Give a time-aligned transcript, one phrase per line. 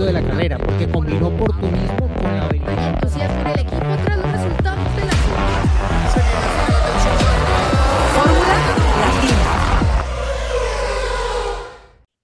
[0.00, 2.94] éxito de la carrera, porque combinó oportunismo con la habilidad.
[2.94, 5.12] entusiasmo en el equipo tras los resultados de la
[8.14, 8.54] Fórmula
[8.98, 9.36] Latina.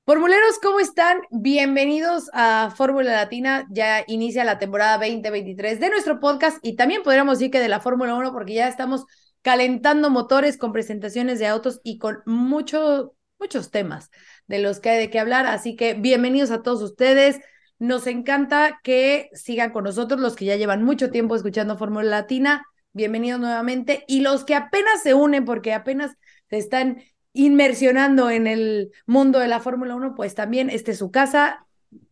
[0.04, 1.20] Formuleros, ¿cómo están?
[1.30, 3.66] Bienvenidos a Fórmula Latina.
[3.70, 7.80] Ya inicia la temporada 2023 de nuestro podcast y también podríamos decir que de la
[7.80, 9.04] Fórmula 1 porque ya estamos
[9.42, 14.10] calentando motores con presentaciones de autos y con mucho, muchos temas
[14.46, 15.46] de los que hay de qué hablar.
[15.46, 17.40] Así que bienvenidos a todos ustedes.
[17.78, 22.64] Nos encanta que sigan con nosotros los que ya llevan mucho tiempo escuchando Fórmula Latina.
[22.92, 24.04] Bienvenidos nuevamente.
[24.08, 26.12] Y los que apenas se unen porque apenas
[26.48, 27.02] se están
[27.34, 31.66] inmersionando en el mundo de la Fórmula 1, pues también este es su casa.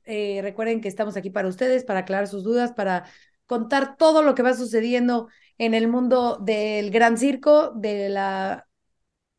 [0.04, 3.04] Eh, recuerden que estamos aquí para ustedes, para aclarar sus dudas, para
[3.46, 8.68] contar todo lo que va sucediendo en el mundo del gran circo, de la,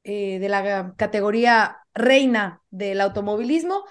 [0.04, 3.84] eh, de la categoría reina del automovilismo.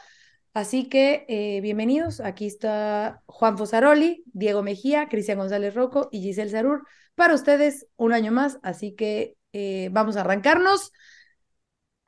[0.55, 2.21] Así que eh, bienvenidos.
[2.21, 8.13] Aquí está Juan Fosaroli, Diego Mejía, Cristian González Roco y Giselle Sarur para ustedes un
[8.13, 8.61] año más.
[8.63, 10.93] Así que eh, vamos a arrancarnos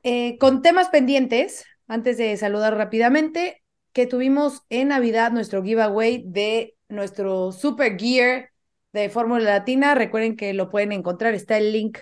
[0.03, 1.65] eh, con temas pendientes.
[1.89, 8.51] Antes de saludar rápidamente, que tuvimos en Navidad nuestro giveaway de nuestro Super Gear
[8.93, 9.93] de Fórmula Latina.
[9.93, 11.97] Recuerden que lo pueden encontrar, está el link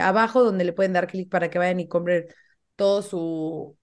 [0.00, 2.26] abajo donde le pueden dar clic para que vayan y compren
[2.76, 3.76] todo su,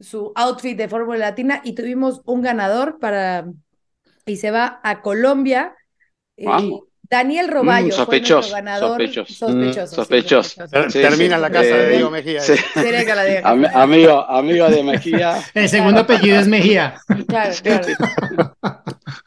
[0.00, 3.46] su outfit de Fórmula Latina y tuvimos un ganador para
[4.26, 5.74] y se va a Colombia.
[6.36, 6.46] Eh,
[7.02, 8.90] Daniel Roballo mm, sospechoso, ganador.
[8.90, 9.34] Sospechoso.
[9.34, 9.94] Sospechoso.
[9.96, 10.66] sospechoso.
[10.90, 12.40] Sí, Termina en la casa de Eh, Diego Mejía.
[12.40, 12.54] sí.
[12.74, 13.40] Tiene que la diga.
[13.44, 15.42] Am- amigo, amigo de Mejía.
[15.54, 17.00] El segundo apellido es Mejía.
[17.26, 17.86] Claro, claro.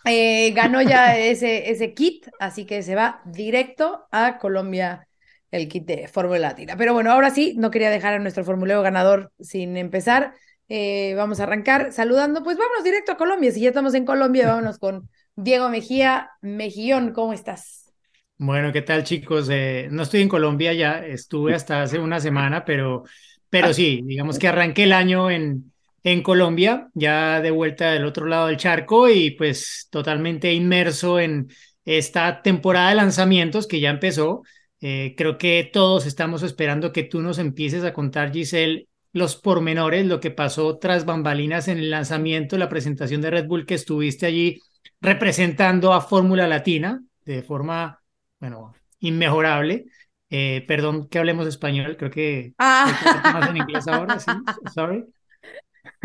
[0.06, 5.08] Eh, ganó ya ese, ese kit, así que se va directo a Colombia
[5.52, 6.76] el kit de Fórmula Latina.
[6.78, 10.34] Pero bueno, ahora sí, no quería dejar a nuestro formuleo ganador sin empezar.
[10.70, 12.44] Eh, vamos a arrancar saludando.
[12.44, 13.52] Pues vámonos directo a Colombia.
[13.52, 16.32] Si ya estamos en Colombia, vámonos con Diego Mejía.
[16.42, 17.92] Mejillón, ¿cómo estás?
[18.38, 19.48] Bueno, ¿qué tal, chicos?
[19.50, 23.04] Eh, no estoy en Colombia ya, estuve hasta hace una semana, pero,
[23.50, 25.72] pero sí, digamos que arranqué el año en,
[26.04, 31.48] en Colombia, ya de vuelta del otro lado del charco y pues totalmente inmerso en
[31.86, 34.44] esta temporada de lanzamientos que ya empezó.
[34.82, 40.06] Eh, creo que todos estamos esperando que tú nos empieces a contar, Giselle, los pormenores,
[40.06, 44.26] lo que pasó tras bambalinas en el lanzamiento, la presentación de Red Bull que estuviste
[44.26, 44.60] allí
[45.02, 48.02] representando a Fórmula Latina de forma,
[48.40, 49.86] bueno, inmejorable.
[50.30, 52.86] Eh, perdón que hablemos español, creo que Ah.
[52.88, 54.32] hay que más en inglés ahora, sí,
[54.74, 55.06] sorry.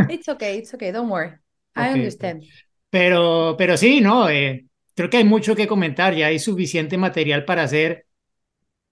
[0.08, 1.32] It's okay, it's okay, don't worry.
[1.76, 2.42] I Ok, understand.
[2.90, 4.28] Pero, pero sí, ¿no?
[4.28, 8.06] Eh, creo que hay mucho que comentar, ya hay suficiente material para hacer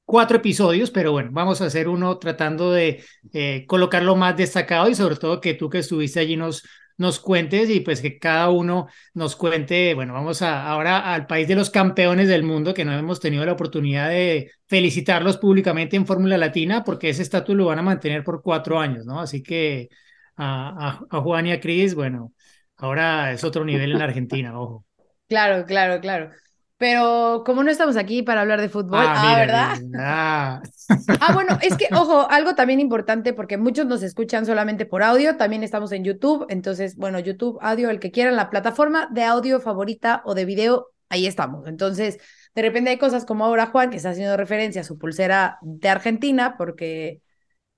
[0.06, 4.89] cuatro episodios, pero bueno, vamos a hacer uno tratando de eh, colocar lo más destacado
[4.89, 6.62] y sobre todo que tú que estuviste allí nos,
[6.97, 11.49] nos cuentes y pues que cada uno nos cuente, bueno, vamos a, ahora al país
[11.49, 16.06] de los campeones del mundo, que no hemos tenido la oportunidad de felicitarlos públicamente en
[16.06, 19.21] Fórmula Latina, porque ese estatus lo van a mantener por cuatro años, ¿no?
[19.21, 19.88] Así que
[20.37, 22.33] a, a, Juan y a Cris, bueno,
[22.77, 24.84] ahora es otro nivel en Argentina, ojo.
[25.28, 26.31] Claro, claro, claro.
[26.78, 29.78] Pero como no estamos aquí para hablar de fútbol, ah, mira, ¿verdad?
[29.81, 30.62] mira, ah.
[31.20, 35.37] Ah, bueno, es que, ojo, algo también importante, porque muchos nos escuchan solamente por audio,
[35.37, 39.59] también estamos en YouTube, entonces, bueno, YouTube, audio, el que quieran, la plataforma de audio
[39.60, 41.66] favorita o de video, ahí estamos.
[41.66, 42.19] Entonces,
[42.54, 45.88] de repente hay cosas como ahora Juan, que está haciendo referencia a su pulsera de
[45.88, 47.22] Argentina, porque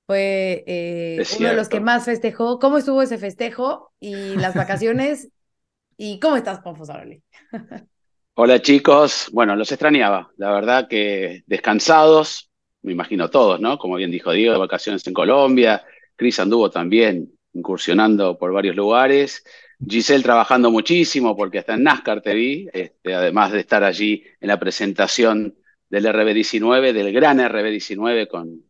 [0.06, 2.58] fue eh, uno de los que más festejó.
[2.58, 5.28] ¿Cómo estuvo ese festejo y las vacaciones?
[5.96, 7.22] ¿Y cómo estás, Juan Fosaroli?
[8.40, 13.78] Hola chicos, bueno, los extrañaba, la verdad que descansados, me imagino todos, ¿no?
[13.78, 15.84] Como bien dijo Diego, de vacaciones en Colombia,
[16.14, 19.42] Cris anduvo también incursionando por varios lugares,
[19.84, 24.46] Giselle trabajando muchísimo porque hasta en NASCAR te vi, este, además de estar allí en
[24.46, 25.56] la presentación
[25.90, 28.62] del RB19, del gran RB19 con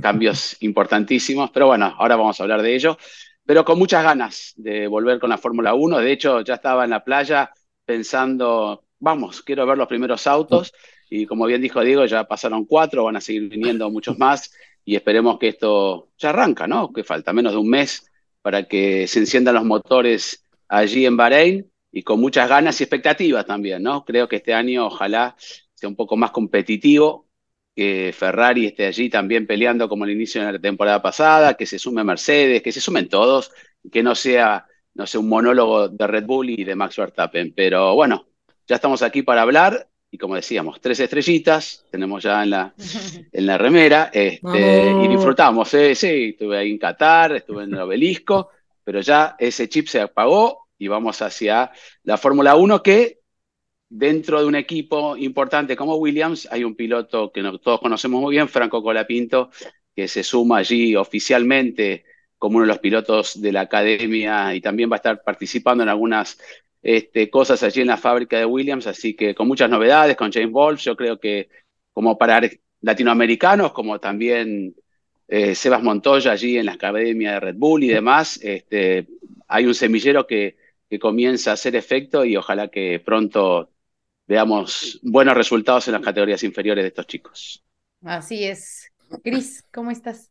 [0.00, 2.98] cambios importantísimos, pero bueno, ahora vamos a hablar de ello,
[3.46, 6.90] pero con muchas ganas de volver con la Fórmula 1, de hecho ya estaba en
[6.90, 7.52] la playa
[7.84, 10.72] pensando, vamos, quiero ver los primeros autos
[11.10, 14.54] y como bien dijo Diego, ya pasaron cuatro, van a seguir viniendo muchos más
[14.84, 16.92] y esperemos que esto ya arranca, ¿no?
[16.92, 18.06] Que falta menos de un mes
[18.42, 23.44] para que se enciendan los motores allí en Bahrein y con muchas ganas y expectativas
[23.44, 24.04] también, ¿no?
[24.04, 25.34] Creo que este año ojalá
[25.74, 27.28] sea un poco más competitivo,
[27.74, 31.78] que Ferrari esté allí también peleando como el inicio de la temporada pasada, que se
[31.78, 33.50] sume Mercedes, que se sumen todos,
[33.90, 37.52] que no sea, no sé, un monólogo de Red Bull y de Max Verstappen.
[37.54, 38.31] Pero bueno,
[38.72, 42.74] ya estamos aquí para hablar y como decíamos, tres estrellitas tenemos ya en la,
[43.32, 45.74] en la remera este, y disfrutamos.
[45.74, 45.94] ¿eh?
[45.94, 48.48] Sí, estuve ahí en Qatar, estuve en el obelisco,
[48.82, 51.70] pero ya ese chip se apagó y vamos hacia
[52.04, 53.20] la Fórmula 1 que
[53.90, 58.48] dentro de un equipo importante como Williams hay un piloto que todos conocemos muy bien,
[58.48, 59.50] Franco Colapinto,
[59.94, 62.06] que se suma allí oficialmente
[62.38, 65.90] como uno de los pilotos de la academia y también va a estar participando en
[65.90, 66.38] algunas
[66.82, 70.50] este, cosas allí en la fábrica de Williams, así que con muchas novedades, con James
[70.50, 71.48] Wolf, yo creo que
[71.92, 72.40] como para
[72.80, 74.74] latinoamericanos, como también
[75.28, 79.06] eh, Sebas Montoya allí en la academia de Red Bull y demás, este,
[79.46, 80.56] hay un semillero que,
[80.90, 83.70] que comienza a hacer efecto y ojalá que pronto
[84.26, 87.64] veamos buenos resultados en las categorías inferiores de estos chicos.
[88.04, 88.90] Así es.
[89.22, 90.30] Cris, ¿cómo estás?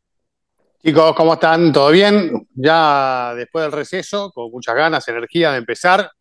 [0.83, 1.71] Chicos, ¿cómo están?
[1.71, 2.47] ¿Todo bien?
[2.55, 6.11] Ya después del receso, con muchas ganas, energía de empezar.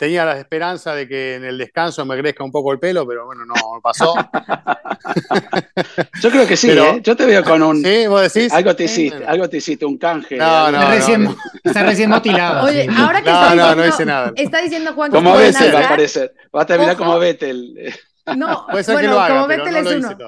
[0.00, 3.26] Tenía la esperanza de que en el descanso me crezca un poco el pelo, pero
[3.26, 4.14] bueno, no pasó.
[6.22, 7.00] Yo creo que sí, ¿eh?
[7.02, 7.84] Yo te veo con un.
[7.84, 8.06] ¿Sí?
[8.06, 8.50] ¿Vos decís?
[8.50, 10.38] Algo te hiciste, algo te hiciste, un canje.
[10.38, 11.36] No, no, está, no, recién, no.
[11.62, 12.66] está recién motilado.
[12.66, 14.32] Oye, ahora que No, está no, diciendo, no hice nada.
[14.36, 15.84] está diciendo Juan que Como Vettel va a NASCAR.
[15.84, 16.34] aparecer.
[16.56, 17.04] Va a terminar Ojo.
[17.04, 17.94] como Vettel.
[18.38, 20.18] No, Puede ser bueno, que lo haga, como pero Vettel no es lo uno.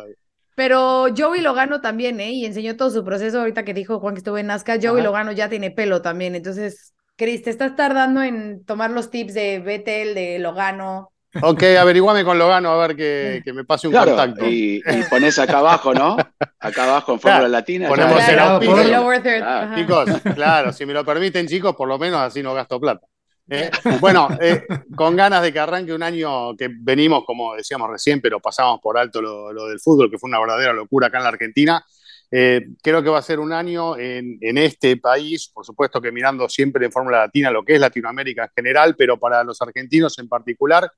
[0.55, 2.31] Pero Joey Logano también, ¿eh?
[2.33, 4.81] Y enseñó todo su proceso ahorita que dijo Juan que estuvo en NASCAR.
[4.83, 5.05] Joey Ajá.
[5.05, 6.35] Logano ya tiene pelo también.
[6.35, 6.93] Entonces,
[7.23, 11.13] Cris, te estás tardando en tomar los tips de Vettel, de Logano.
[11.41, 14.45] Ok, averiguame con Logano a ver que, que me pase un Claro, contacto.
[14.47, 16.17] y, y pones acá abajo, ¿no?
[16.59, 17.89] Acá abajo en Fórmula Claro, Latina.
[17.89, 18.75] ponemos el Claro, auspicio.
[18.75, 19.43] por- El lower third.
[19.45, 19.73] Ah.
[19.77, 23.07] Chicos, claro, si me lo permiten, chicos, por lo menos así no gasto plata.
[23.49, 23.71] ¿eh?
[24.01, 24.65] Bueno, eh,
[24.97, 28.99] con ganas de que arranque un año que venimos, como decíamos recién, pero pasamos por
[28.99, 31.85] alto lo, lo del fútbol, que fue una verdadera locura acá en la Argentina.
[32.34, 36.49] Eh, creo que va a ser un año en, este país, por supuesto que mirando
[36.49, 40.29] siempre en Fórmula Latina lo que es Latinoamérica en general, pero para los argentinos en
[40.29, 40.90] particular,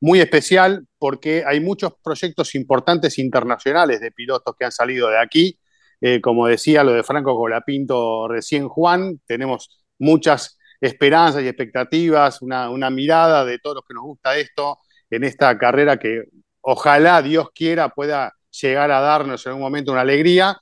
[0.00, 5.58] muy especial porque hay muchos proyectos importantes internacionales de pilotos que han salido de aquí.
[6.00, 12.90] Eh, como decía lo de Franco Colapinto recién, Juan, tenemos muchas esperanzas y expectativas, una
[12.90, 14.78] mirada de todos los que nos gusta esto
[15.10, 16.22] en esta carrera que
[16.60, 20.56] ojalá Dios quiera pueda llegar a darnos en algún momento una alegría.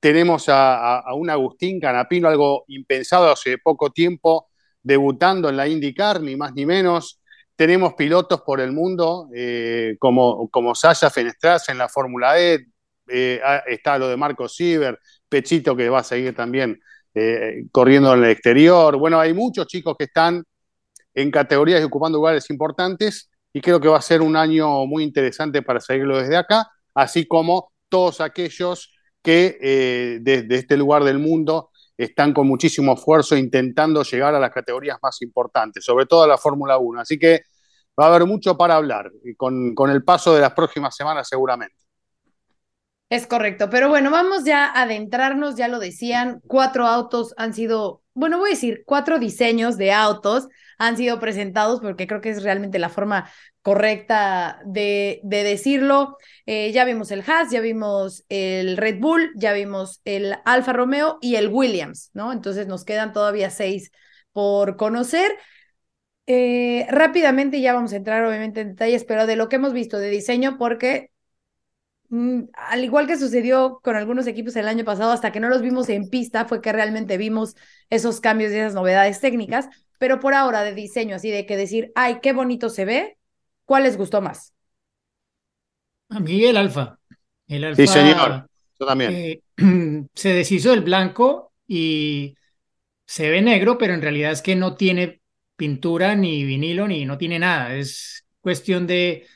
[0.00, 4.48] Tenemos a, un Agustín Canapino, algo impensado hace poco tiempo,
[4.82, 7.20] debutando en la IndyCar, ni más ni menos.
[7.56, 12.66] Tenemos pilotos por el mundo, eh, como, como Sasha Fenestras en la Fórmula E,
[13.08, 14.98] eh, ah, está lo de Marco Sieber,
[15.28, 16.80] Pechito que va a seguir también
[17.14, 18.96] eh, corriendo en el exterior.
[18.96, 20.44] Bueno, hay muchos chicos que están
[21.14, 25.02] en categorías y ocupando lugares importantes y creo que va a ser un año muy
[25.02, 31.18] interesante para seguirlo desde acá, así como todos aquellos que eh, desde este lugar del
[31.18, 36.26] mundo están con muchísimo esfuerzo intentando llegar a las categorías más importantes, sobre todo a
[36.26, 37.00] la Fórmula 1.
[37.00, 37.42] Así que
[37.98, 41.85] va a haber mucho para hablar y con el paso de las próximas semanas seguramente.
[43.08, 48.02] Es correcto, pero bueno, vamos ya a adentrarnos, ya lo decían, cuatro autos han sido,
[48.14, 52.42] bueno, voy a decir, cuatro diseños de autos han sido presentados porque creo que es
[52.42, 53.30] realmente la forma
[53.62, 56.16] correcta de, de decirlo.
[56.46, 61.18] Eh, ya vimos el Haas, ya vimos el Red Bull, ya vimos el Alfa Romeo
[61.20, 62.32] y el Williams, ¿no?
[62.32, 63.92] Entonces nos quedan todavía seis
[64.32, 65.30] por conocer.
[66.26, 69.98] Eh, rápidamente ya vamos a entrar obviamente en detalles, pero de lo que hemos visto
[69.98, 71.10] de diseño, porque
[72.54, 75.88] al igual que sucedió con algunos equipos el año pasado, hasta que no los vimos
[75.88, 77.56] en pista, fue que realmente vimos
[77.90, 79.68] esos cambios y esas novedades técnicas,
[79.98, 83.18] pero por ahora de diseño, así de que decir, ay, qué bonito se ve,
[83.64, 84.54] ¿cuál les gustó más?
[86.08, 86.98] A mí el alfa.
[87.48, 88.48] El alfa Sí, señor.
[88.78, 89.12] Yo también.
[89.12, 89.40] eh,
[90.14, 92.34] se deshizo del blanco y
[93.06, 95.22] se ve negro, pero en realidad es que no tiene
[95.56, 97.74] pintura ni vinilo ni no tiene nada.
[97.76, 99.26] Es cuestión de,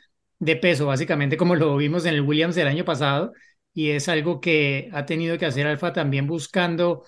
[0.41, 3.33] de peso, básicamente, como lo vimos en el Williams del año pasado.
[3.75, 7.05] Y es algo que ha tenido que hacer Alfa también buscando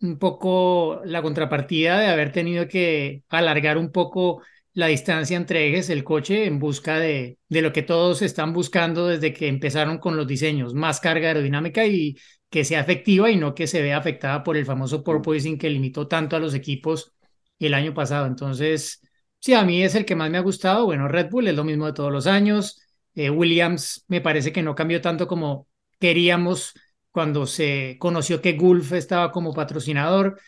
[0.00, 4.42] un poco la contrapartida de haber tenido que alargar un poco
[4.74, 9.06] la distancia entre ejes del coche en busca de, de lo que todos están buscando
[9.06, 12.16] desde que empezaron con los diseños, más carga aerodinámica y
[12.50, 16.06] que sea efectiva y no que se vea afectada por el famoso porpoising que limitó
[16.08, 17.12] tanto a los equipos
[17.58, 18.26] el año pasado.
[18.26, 19.00] Entonces,
[19.44, 20.86] sí, a mí es el que más me ha gustado.
[20.86, 22.80] Bueno, Red Bull es lo mismo de todos los años.
[23.14, 25.68] Eh, Williams me parece que no cambió tanto como
[26.00, 26.72] queríamos
[27.10, 30.40] cuando se conoció que Gulf estaba como patrocinador.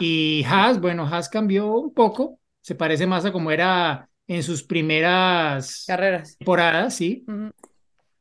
[0.00, 4.64] Y Haas, bueno, Haas cambió un poco, se parece más a como era en sus
[4.64, 6.36] primeras Carreras.
[6.36, 7.24] temporadas, sí.
[7.28, 7.52] Ujú.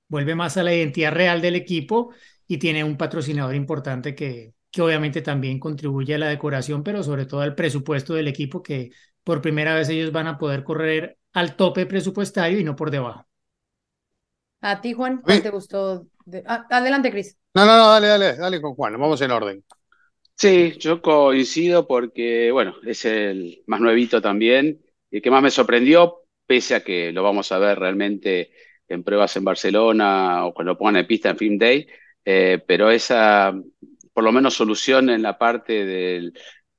[0.07, 2.13] Vuelve más a la identidad real del equipo
[2.45, 7.25] y tiene un patrocinador importante que, que obviamente también contribuye a la decoración, pero sobre
[7.25, 8.91] todo al presupuesto del equipo, que
[9.23, 13.27] por primera vez ellos van a poder correr al tope presupuestario y no por debajo.
[14.61, 16.07] A ti, Juan, ¿cuál te gustó?
[16.25, 17.37] de- Ah, adelante, Cris.
[17.53, 19.63] No, no, no, dale, dale, dale con Juan, vamos en orden.
[20.35, 24.81] Sí, yo coincido porque, bueno, es el más nuevito también.
[25.11, 28.51] Y que más me sorprendió, pese a que lo vamos a ver realmente
[28.87, 31.87] en pruebas en Barcelona o cuando lo pongan en pista en Film Day,
[32.25, 33.53] eh, pero esa,
[34.13, 36.31] por lo menos, solución en la parte de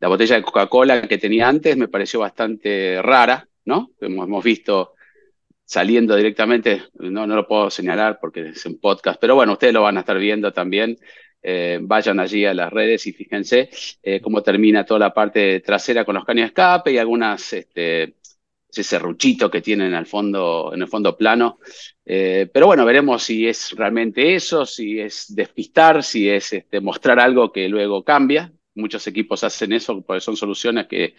[0.02, 3.92] la botella de Coca-Cola que tenía antes me pareció bastante rara, ¿no?
[4.00, 4.94] Hemos, visto
[5.64, 9.82] saliendo directamente, no, no lo puedo señalar porque es un podcast, pero bueno, ustedes lo
[9.82, 10.98] van a estar viendo también.
[11.40, 13.70] Eh, vayan allí a las redes y fíjense
[14.02, 18.16] eh, cómo termina toda la parte trasera con los caños de escape y algunas, este,
[18.68, 21.60] ese serruchito que tienen al fondo, en el fondo plano.
[22.04, 27.20] Eh, pero bueno, veremos si es realmente eso, si es despistar, si es este, mostrar
[27.20, 28.52] algo que luego cambia.
[28.74, 31.14] Muchos equipos hacen eso porque son soluciones que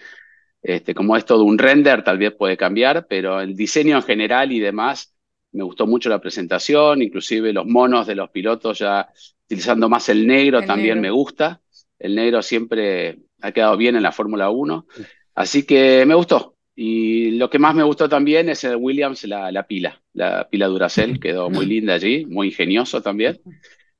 [0.63, 4.53] este, como es todo un render, tal vez puede cambiar, pero el diseño en general
[4.53, 5.13] y demás,
[5.51, 9.09] me gustó mucho la presentación, inclusive los monos de los pilotos ya
[9.45, 11.61] utilizando más el negro también me gusta.
[11.99, 14.87] El negro siempre ha quedado bien en la Fórmula 1,
[15.35, 16.55] así que me gustó.
[16.75, 21.19] Y lo que más me gustó también es el Williams, la, pila, la pila Duracell,
[21.19, 23.39] quedó muy linda allí, muy ingenioso también.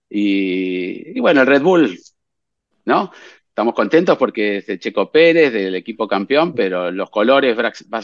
[0.10, 2.00] Y, y bueno, el Red Bull,
[2.86, 3.12] ¿no?
[3.54, 7.56] Estamos contentos porque es de Checo Pérez, del equipo campeón, pero los colores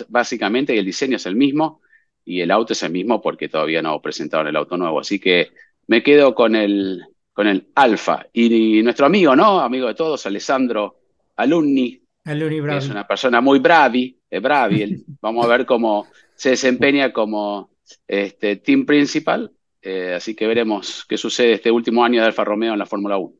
[0.07, 1.81] básicamente y el diseño es el mismo
[2.23, 4.99] y el auto es el mismo porque todavía no presentaron el auto nuevo.
[4.99, 5.47] Así que
[5.87, 7.03] me quedo con el,
[7.33, 8.27] con el Alfa.
[8.31, 9.59] Y, nuestro amigo, ¿no?
[9.59, 10.99] Amigo de todos, Alessandro
[11.37, 15.03] Alumni, Alumni que es una persona muy bravi, es bravi.
[15.19, 17.71] Vamos a ver cómo se desempeña como
[18.07, 19.51] este, team principal.
[19.81, 23.17] Eh, así que veremos qué sucede este último año de Alfa Romeo en la Fórmula
[23.17, 23.38] 1.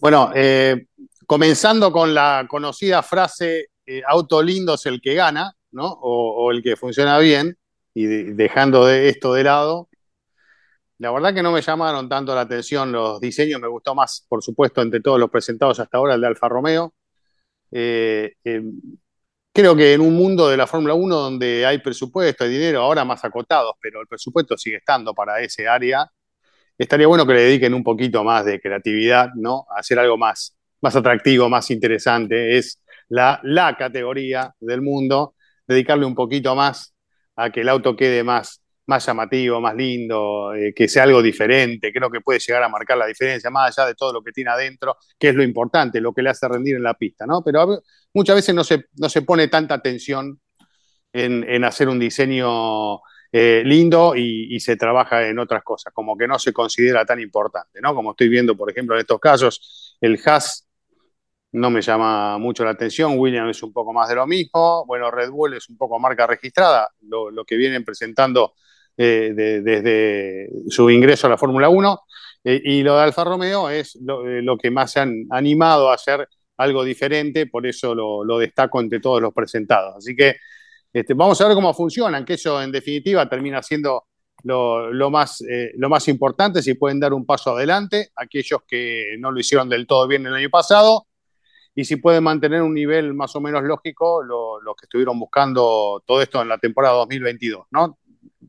[0.00, 0.86] Bueno, eh,
[1.26, 5.86] comenzando con la conocida frase eh, auto lindo es el que gana, ¿no?
[5.86, 7.56] O, el que funciona bien,
[7.94, 9.88] y dejando de esto de lado,
[10.98, 14.42] la verdad que no me llamaron tanto la atención los diseños, me gustó más, por
[14.42, 16.94] supuesto, entre todos los presentados hasta ahora, el de Alfa Romeo.
[17.70, 18.34] Eh,
[19.52, 23.04] creo que en un mundo de la Fórmula 1 donde hay presupuesto, hay dinero, ahora
[23.04, 26.10] más acotados, pero el presupuesto sigue estando para ese área,
[26.82, 29.66] estaría bueno que le dediquen un poquito más de creatividad, ¿no?
[29.74, 32.58] A hacer algo más, más atractivo, más interesante.
[32.58, 35.34] Es la, la categoría del mundo,
[35.66, 36.94] dedicarle un poquito más
[37.36, 41.92] a que el auto quede más, más llamativo, más lindo, eh, que sea algo diferente.
[41.92, 44.50] Creo que puede llegar a marcar la diferencia, más allá de todo lo que tiene
[44.50, 47.42] adentro, que es lo importante, lo que le hace rendir en la pista, ¿no?
[47.44, 47.80] Pero
[48.12, 50.40] muchas veces no se, no se pone tanta atención
[51.12, 53.00] en, en hacer un diseño
[53.34, 57.80] eh, lindo y, se trabaja en otras cosas, como que no se considera tan importante,
[57.80, 57.94] ¿no?
[57.94, 60.68] Como estoy viendo, por ejemplo, en estos casos, el Haas
[61.52, 65.10] no me llama mucho la atención, Williams es un poco más de lo mismo, bueno,
[65.10, 68.52] Red Bull es un poco marca registrada, lo, que vienen presentando
[68.98, 72.00] eh, desde su ingreso a la Fórmula 1,
[72.44, 76.28] eh, y lo de Alfa Romeo es lo, que más se han animado a hacer
[76.58, 79.96] algo diferente, por eso lo, lo destaco entre todos los presentados.
[79.96, 80.36] Así que
[80.92, 84.06] este, vamos a ver cómo funcionan, que eso en definitiva termina siendo
[84.44, 89.30] lo, más, eh, lo más importante, si pueden dar un paso adelante, aquellos que no
[89.30, 91.06] lo hicieron del todo bien el año pasado,
[91.74, 96.20] y si pueden mantener un nivel más o menos lógico, los que estuvieron buscando todo
[96.20, 97.66] esto en la temporada 2022.
[97.70, 97.98] ¿no?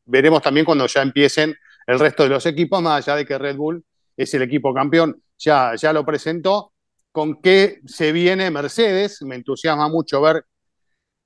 [0.05, 1.55] Veremos también cuando ya empiecen
[1.87, 3.83] el resto de los equipos, más allá de que Red Bull
[4.17, 6.73] es el equipo campeón, ya, ya lo presentó.
[7.11, 9.21] ¿Con qué se viene Mercedes?
[9.21, 10.45] Me entusiasma mucho ver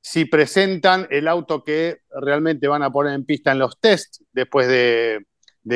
[0.10, 4.66] si presentan el auto que realmente van a poner en pista en los tests, después
[4.70, 5.26] de,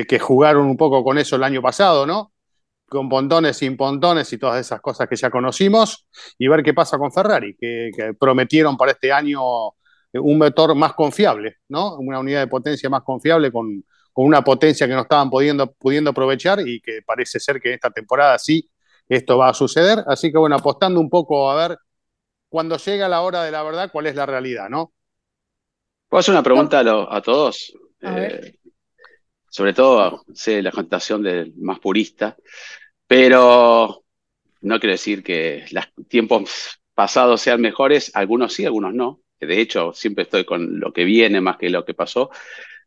[0.07, 2.31] que jugaron un poco con eso el año pasado, ¿no?
[2.87, 6.07] Con pontones, sin pontones y todas esas cosas que ya conocimos,
[6.37, 9.41] y ver qué pasa con Ferrari, que, prometieron para este año
[10.13, 11.97] un motor más confiable, ¿no?
[11.97, 13.83] Una unidad de potencia más confiable con,
[14.15, 18.39] una potencia que no estaban pudiendo, pudiendo aprovechar y que parece ser que esta temporada
[18.39, 18.69] sí
[19.09, 20.05] esto va a suceder.
[20.07, 21.77] Así que bueno, apostando un poco a ver
[22.51, 24.91] cuando llega la hora de la verdad, cuál es la realidad, ¿no?
[26.09, 27.73] ¿Puedo hacer una pregunta a, todos?
[28.01, 28.55] Eh,
[29.49, 32.35] sobre todo, sé la contestación del más purista,
[33.07, 34.03] pero
[34.59, 39.21] no quiero decir que los tiempos pasados sean mejores, algunos sí, algunos no.
[39.39, 42.31] De hecho, siempre estoy con lo que viene más que lo que pasó.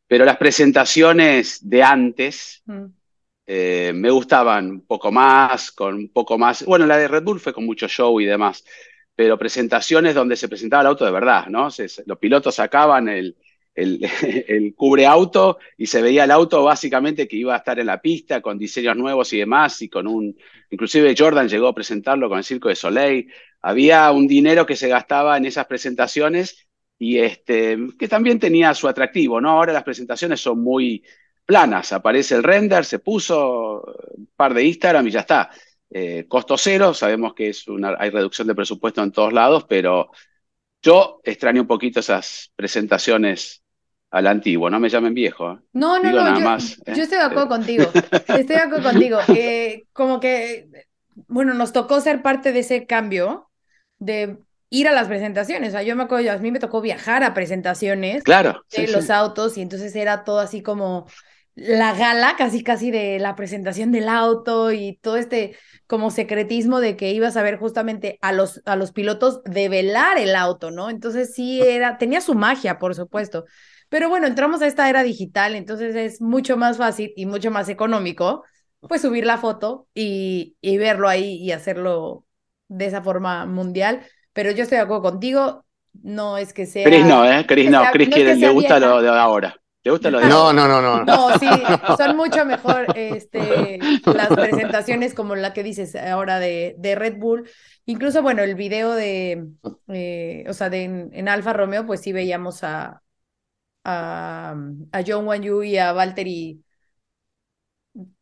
[0.06, 2.84] Pero las presentaciones de antes mm.
[3.46, 6.66] eh, me gustaban un poco más, con un poco más.
[6.66, 8.62] Bueno, la de Red Bull fue con mucho show y demás
[9.16, 11.68] pero presentaciones donde se presentaba el auto de verdad, ¿no?
[12.06, 13.36] los pilotos sacaban el,
[13.74, 18.00] el, cubre auto y se veía el auto básicamente que iba a estar en la
[18.00, 20.36] pista con diseños nuevos y demás, y con un,
[20.70, 23.32] inclusive Jordan llegó a presentarlo con el Circo de Soleil.
[23.60, 26.68] Había un dinero que se gastaba en esas presentaciones
[26.98, 29.50] y este, que también tenía su atractivo, ¿no?
[29.50, 31.02] Ahora las presentaciones son muy
[31.44, 33.82] planas, aparece el render, se puso
[34.16, 35.50] un par de Instagram y ya está.
[35.96, 40.10] Eh, costo cero, sabemos que es una, hay reducción de presupuesto en todos lados, pero
[40.82, 43.62] yo extraño un poquito esas presentaciones
[44.10, 45.52] al antiguo, no me llamen viejo.
[45.52, 45.58] ¿eh?
[45.72, 49.18] No, no, no, yo, yo, estoy de acuerdo contigo, estoy de acuerdo contigo.
[49.92, 50.68] como que,
[51.28, 53.48] bueno, nos tocó ser parte de ese cambio
[54.00, 54.38] de
[54.70, 55.68] ir a las presentaciones.
[55.68, 59.10] O sea, yo me acuerdo, a mí me tocó viajar a presentaciones claro, de los
[59.10, 61.06] autos y entonces era todo así como
[61.54, 65.56] la gala, casi casi de la presentación del auto y todo este
[65.86, 70.34] como secretismo de que ibas a ver justamente a los, a los pilotos develar el
[70.34, 70.90] auto, ¿no?
[70.90, 73.44] Entonces sí era, tenía su magia, por supuesto.
[73.88, 77.68] Pero bueno, entramos a esta era digital, entonces es mucho más fácil y mucho más
[77.68, 78.44] económico,
[78.80, 82.26] pues subir la foto y, y verlo ahí y hacerlo
[82.68, 85.64] de esa forma mundial pero yo estoy de acuerdo contigo,
[86.02, 86.84] no es que sea...
[86.84, 87.46] Chris no, ¿eh?
[87.46, 89.56] Chris no, Chris quiere, le gusta lo de ahora.
[89.84, 91.04] ¿Le gusta lo de No, no, no, no.
[91.04, 91.46] No, sí,
[91.98, 97.48] son mucho mejor este, las presentaciones como la que dices ahora de, de Red Bull.
[97.84, 99.46] Incluso, bueno, el video de,
[99.88, 103.02] eh, o sea, de en, Alfa Romeo, pues sí veíamos a,
[103.84, 104.56] a,
[104.90, 106.63] a John Wanyu y a Valtteri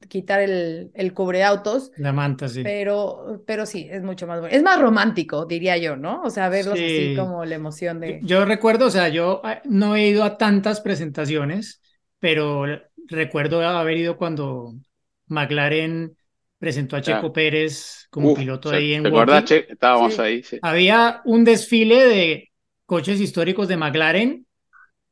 [0.09, 1.91] quitar el, el cubreautos.
[1.97, 2.63] La manta, sí.
[2.63, 4.55] Pero, pero sí, es mucho más bueno.
[4.55, 6.23] Es más romántico, diría yo, ¿no?
[6.23, 8.21] O sea, verlos así como la emoción de.
[8.23, 11.81] Yo, recuerdo, o sea, yo ah, no he ido a tantas presentaciones,
[12.19, 12.65] pero
[13.09, 14.75] recuerdo haber ido cuando
[15.27, 16.17] McLaren
[16.59, 19.67] presentó a Checo Pérez como piloto ahí en ¿Te Che?
[19.73, 20.59] Estábamos ahí, sí.
[20.63, 22.53] Había un desfile de
[22.87, 24.47] coches históricos de McLaren,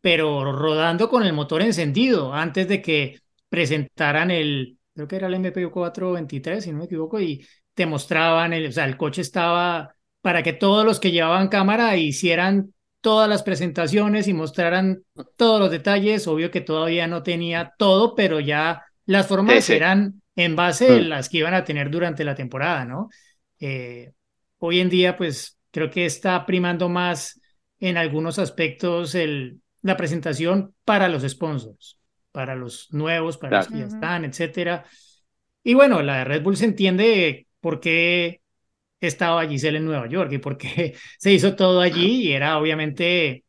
[0.01, 5.35] pero rodando con el motor encendido, antes de que presentaran el, creo que era el
[5.35, 9.95] MP 423, si no me equivoco, y te mostraban, el, o sea, el coche estaba
[10.23, 15.03] para que todos los que llevaban cámara hicieran todas las presentaciones y mostraran
[15.37, 16.27] todos los detalles.
[16.27, 21.09] Obvio que todavía no tenía todo, pero ya las formas eran en base a mm.
[21.09, 23.09] las que iban a tener durante la temporada, ¿no?
[23.59, 24.13] Eh,
[24.59, 27.41] hoy en día, pues creo que está primando más
[27.79, 32.00] en algunos aspectos el, la presentación para los sponsors
[32.33, 34.85] para los nuevos, para los que ya están, etcétera.
[35.63, 38.41] Y bueno, la de Red Bull se entiende por qué
[39.01, 43.45] estaba Giselle en Nueva York y por qué se hizo todo allí y era obviamente,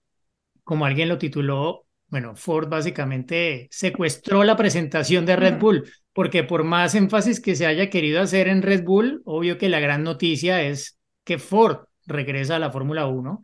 [0.64, 6.66] como alguien lo tituló, bueno, Ford básicamente secuestró la presentación de Red Bull, porque por
[6.66, 10.62] más énfasis que se haya querido hacer en Red Bull, obvio que la gran noticia
[10.62, 13.42] es que Ford regresa a la Fórmula 1.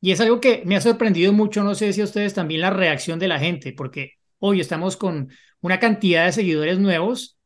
[0.00, 2.70] Y es algo que me ha sorprendido mucho, no sé si a ustedes también la
[2.70, 7.38] reacción de la gente, porque hoy estamos con una cantidad de seguidores nuevos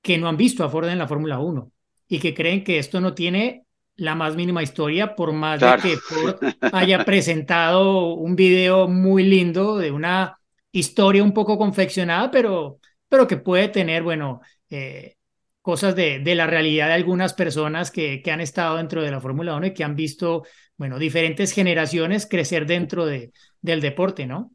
[0.00, 1.70] que no han visto a Ford en la Fórmula 1
[2.06, 3.64] y que creen que esto no tiene
[3.96, 6.36] la más mínima historia, por más de que Ford
[6.72, 10.38] haya presentado un video muy lindo de una
[10.70, 14.40] historia un poco confeccionada, pero, pero que puede tener, bueno,
[14.70, 15.16] eh,
[15.60, 19.20] cosas de, de, la realidad de algunas personas que, que han estado dentro de la
[19.20, 20.44] Fórmula 1 y que han visto,
[20.76, 24.52] bueno, diferentes generaciones crecer dentro de, del deporte, ¿no?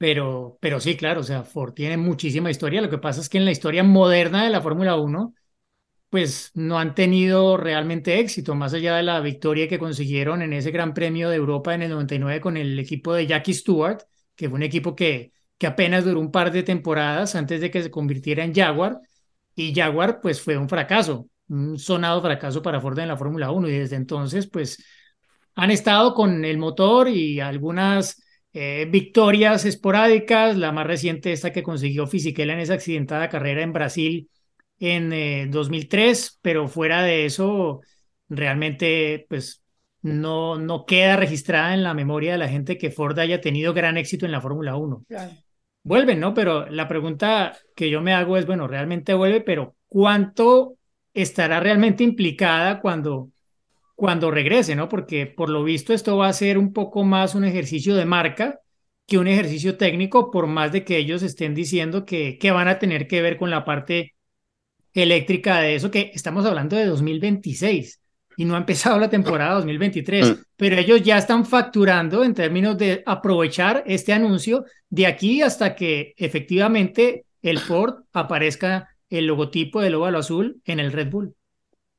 [0.00, 2.80] Pero, pero sí, claro, o sea, Ford tiene muchísima historia.
[2.80, 5.34] Lo que pasa es que en la historia moderna de la Fórmula 1,
[6.10, 10.70] pues no han tenido realmente éxito, más allá de la victoria que consiguieron en ese
[10.70, 14.00] Gran Premio de Europa en el 99 con el equipo de Jackie Stewart,
[14.36, 17.82] que fue un equipo que, que apenas duró un par de temporadas antes de que
[17.82, 19.00] se convirtiera en Jaguar.
[19.54, 23.68] Y Jaguar, pues fue un fracaso, un sonado fracaso para Ford en la Fórmula 1.
[23.68, 24.82] Y desde entonces, pues
[25.54, 31.62] han estado con el motor y algunas eh, victorias esporádicas, la más reciente esta que
[31.62, 34.28] consiguió Fisichella en esa accidentada carrera en Brasil
[34.78, 37.80] en 2003, eh, pero fuera de eso,
[38.28, 39.62] realmente pues
[40.02, 43.98] no, no queda registrada en la memoria de la gente que Ford haya tenido gran
[43.98, 45.04] éxito en la Fórmula 1.
[45.82, 46.34] Vuelven, ¿no?
[46.34, 50.76] Pero la pregunta que yo me hago es, bueno, realmente vuelve, pero ¿cuánto
[51.14, 53.30] estará realmente implicada cuando
[54.00, 54.88] cuando regrese, ¿no?
[54.88, 58.60] Porque por lo visto esto va a ser un poco más un ejercicio de marca
[59.06, 62.78] que un ejercicio técnico, por más de que ellos estén diciendo que, que van a
[62.78, 64.14] tener que ver con la parte
[64.94, 68.00] eléctrica de eso, que estamos hablando de 2026
[68.38, 70.42] y no ha empezado la temporada 2023, mm.
[70.56, 76.14] pero ellos ya están facturando en términos de aprovechar este anuncio de aquí hasta que
[76.16, 81.34] efectivamente el Ford aparezca el logotipo del óvalo azul en el Red Bull.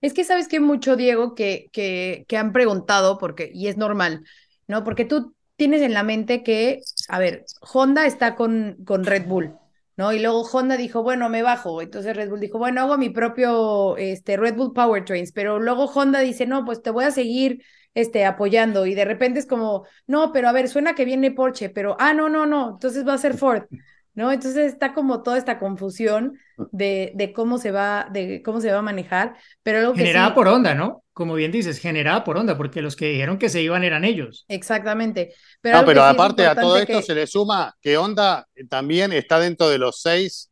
[0.02, 4.24] Es que sabes que mucho, Diego, que, que, que han preguntado, porque, y es normal,
[4.68, 4.84] ¿no?
[4.84, 9.56] Porque tú tienes en la mente que, a ver, Honda está con, con Red Bull,
[9.98, 10.12] ¿no?
[10.12, 11.82] Y luego Honda dijo, bueno, me bajo.
[11.84, 16.20] Entonces Red Bull dijo, bueno, hago mi propio este, Red Bull Powertrains, pero luego Honda
[16.22, 18.88] dice, no, pues te voy a seguir este, apoyando.
[18.88, 22.14] Y de repente es como, no, pero a ver, suena que viene Porsche, pero, ah,
[22.16, 23.66] no, no, no, entonces va a ser Ford.
[24.14, 24.32] ¿no?
[24.32, 26.38] Entonces está como toda esta confusión
[26.72, 30.48] de, de cómo se va, de cómo se va a manejar, pero lo generada por
[30.48, 31.04] onda, ¿no?
[31.14, 34.46] Como bien dices, generada por onda, porque los que dijeron que se iban eran ellos.
[34.48, 35.34] Exactamente.
[35.62, 39.70] Pero no, pero aparte a todo esto se le suma que Honda también está dentro
[39.70, 40.52] de los seis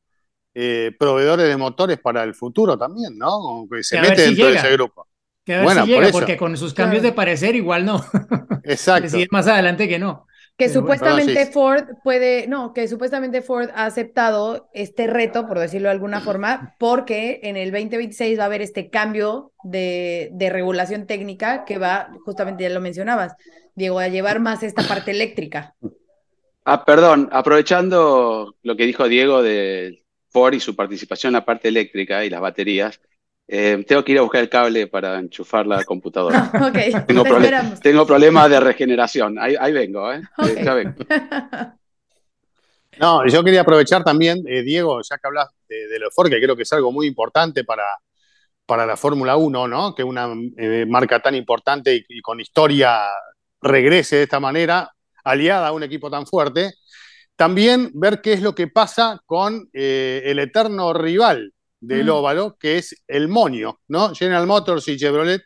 [0.53, 3.67] eh, proveedores de motores para el futuro también, ¿no?
[3.71, 5.07] Que se mete dentro de ese grupo.
[5.45, 8.03] Que a ver si llega, porque con sus cambios de parecer igual no.
[8.63, 9.17] Exacto.
[9.31, 10.27] más adelante que no.
[10.59, 15.93] Que supuestamente Ford puede, no, que supuestamente Ford ha aceptado este reto, por decirlo de
[15.93, 21.63] alguna forma, porque en el 2026 va a haber este cambio de, de regulación técnica
[21.63, 23.35] que va, justamente ya lo mencionabas,
[23.73, 25.75] Diego, a llevar más esta parte eléctrica.
[26.65, 31.69] Ah, perdón, aprovechando lo que dijo Diego de Ford y su participación en la parte
[31.69, 32.99] eléctrica y las baterías,
[33.51, 36.51] eh, tengo que ir a buscar el cable para enchufar la computadora.
[36.61, 37.23] ok, tengo,
[37.81, 39.39] tengo problemas de regeneración.
[39.39, 40.21] Ahí, vengo, ¿eh?
[40.45, 40.95] eh ya vengo.
[42.99, 46.41] No, yo quería aprovechar también, eh, Diego, ya que hablas de, de, lo Ford, que
[46.41, 47.85] creo que es algo muy importante para,
[48.65, 49.95] para la Fórmula 1, ¿no?
[49.95, 50.27] Que una
[50.85, 53.05] marca tan importante y, con historia
[53.61, 54.91] regrese de esta manera,
[55.23, 56.73] aliada a un equipo tan fuerte.
[57.37, 63.03] También ver qué es lo que pasa con el eterno rival del óvalo, que es
[63.07, 64.13] el monio, ¿no?
[64.13, 65.41] General Motors y Chevrolet,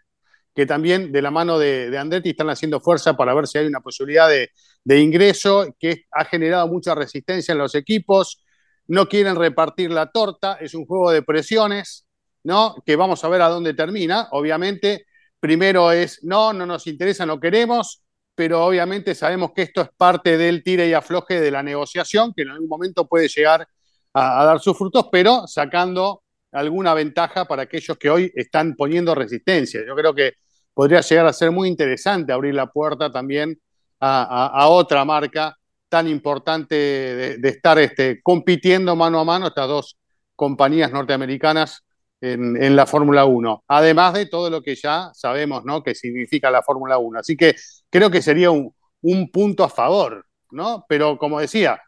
[0.56, 3.82] que también de la mano de, Andretti están haciendo fuerza para ver si hay una
[3.82, 8.44] posibilidad de, ingreso, que ha generado mucha resistencia en los equipos,
[8.88, 12.06] no quieren repartir la torta, es un juego de presiones,
[12.44, 12.76] ¿no?
[12.86, 14.28] Que vamos a ver a dónde termina.
[14.32, 15.06] Obviamente,
[15.40, 18.04] primero es, no, no nos interesa, no queremos,
[18.36, 22.44] pero obviamente sabemos que esto es parte del tire y afloje de la negociación, que
[22.44, 23.68] en algún momento puede llegar
[24.14, 26.23] a, a dar sus frutos, pero sacando
[26.54, 29.82] alguna ventaja para aquellos que hoy están poniendo resistencia.
[29.86, 30.34] Yo creo que
[30.74, 33.60] podría llegar a ser muy interesante abrir la puerta también
[34.00, 35.56] a, otra marca
[35.88, 39.98] tan importante de, estar este, compitiendo mano a mano estas dos
[40.36, 41.84] compañías norteamericanas
[42.20, 45.84] en, la Fórmula 1, además de todo lo que ya sabemos ¿no?
[45.84, 47.20] que significa la Fórmula 1.
[47.20, 47.56] Así que
[47.90, 50.86] creo que sería un, un punto a favor, ¿no?
[50.88, 51.82] Pero como decía,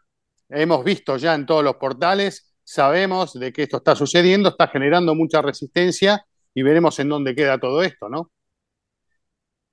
[0.48, 5.14] hemos visto ya en todos los portales sabemos de que esto está sucediendo, está generando
[5.14, 8.32] mucha resistencia y veremos en dónde queda todo esto, ¿no?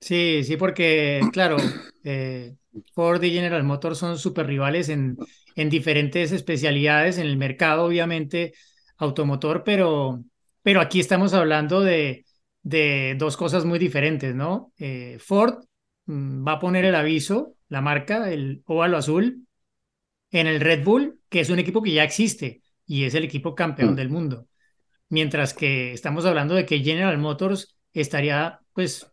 [0.00, 1.56] Sí, sí, porque, claro,
[2.04, 2.56] eh,
[2.94, 5.16] Ford y General Motors son súper rivales en,
[5.56, 8.52] en diferentes especialidades en el mercado, obviamente,
[8.98, 10.22] automotor, pero,
[10.62, 12.26] pero aquí estamos hablando de,
[12.62, 14.72] de dos cosas muy diferentes, ¿no?
[14.78, 15.64] Eh, Ford
[16.06, 19.46] mm, va a poner el aviso, la marca, el óvalo azul,
[20.30, 23.54] en el Red Bull, que es un equipo que ya existe y es el equipo
[23.54, 23.96] campeón mm.
[23.96, 24.46] del mundo.
[25.08, 29.10] Mientras que estamos hablando de que General Motors estaría pues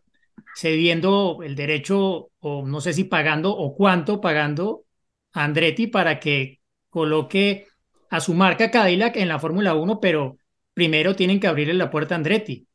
[0.54, 4.84] cediendo el derecho o no sé si pagando o cuánto pagando
[5.32, 7.66] a Andretti para que coloque
[8.10, 10.36] a su marca Cadillac en la Fórmula 1, pero
[10.74, 12.66] primero tienen que abrirle la puerta a Andretti.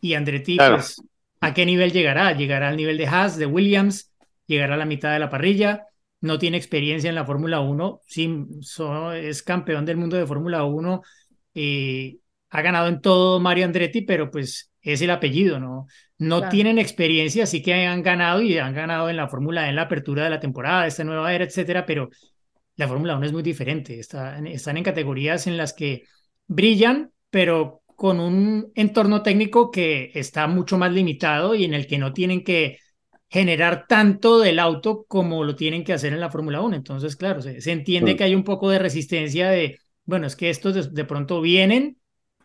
[0.00, 1.02] Y Andretti, pues,
[1.40, 2.32] ¿a qué nivel llegará?
[2.32, 4.12] ¿Llegará al nivel de Haas, de Williams?
[4.46, 5.85] ¿Llegará a la mitad de la parrilla?
[6.20, 8.46] No tiene experiencia en la Fórmula 1, sí,
[9.14, 11.02] es campeón del mundo de Fórmula 1,
[11.54, 15.86] y ha ganado en todo Mario Andretti, pero pues es el apellido, ¿no?
[16.18, 19.82] No tienen experiencia, así que han ganado y han ganado en la Fórmula en la
[19.82, 22.08] apertura de la temporada, esta nueva era, etcétera, pero
[22.76, 26.04] la Fórmula 1 es muy diferente, están, están en categorías en las que
[26.46, 31.98] brillan, pero con un entorno técnico que está mucho más limitado y en el que
[31.98, 32.78] no tienen que
[33.28, 36.76] generar tanto del auto como lo tienen que hacer en la Fórmula 1.
[36.76, 40.94] Entonces, claro, se, entiende que hay un poco de resistencia de, bueno, es que estos
[40.94, 41.98] de, pronto vienen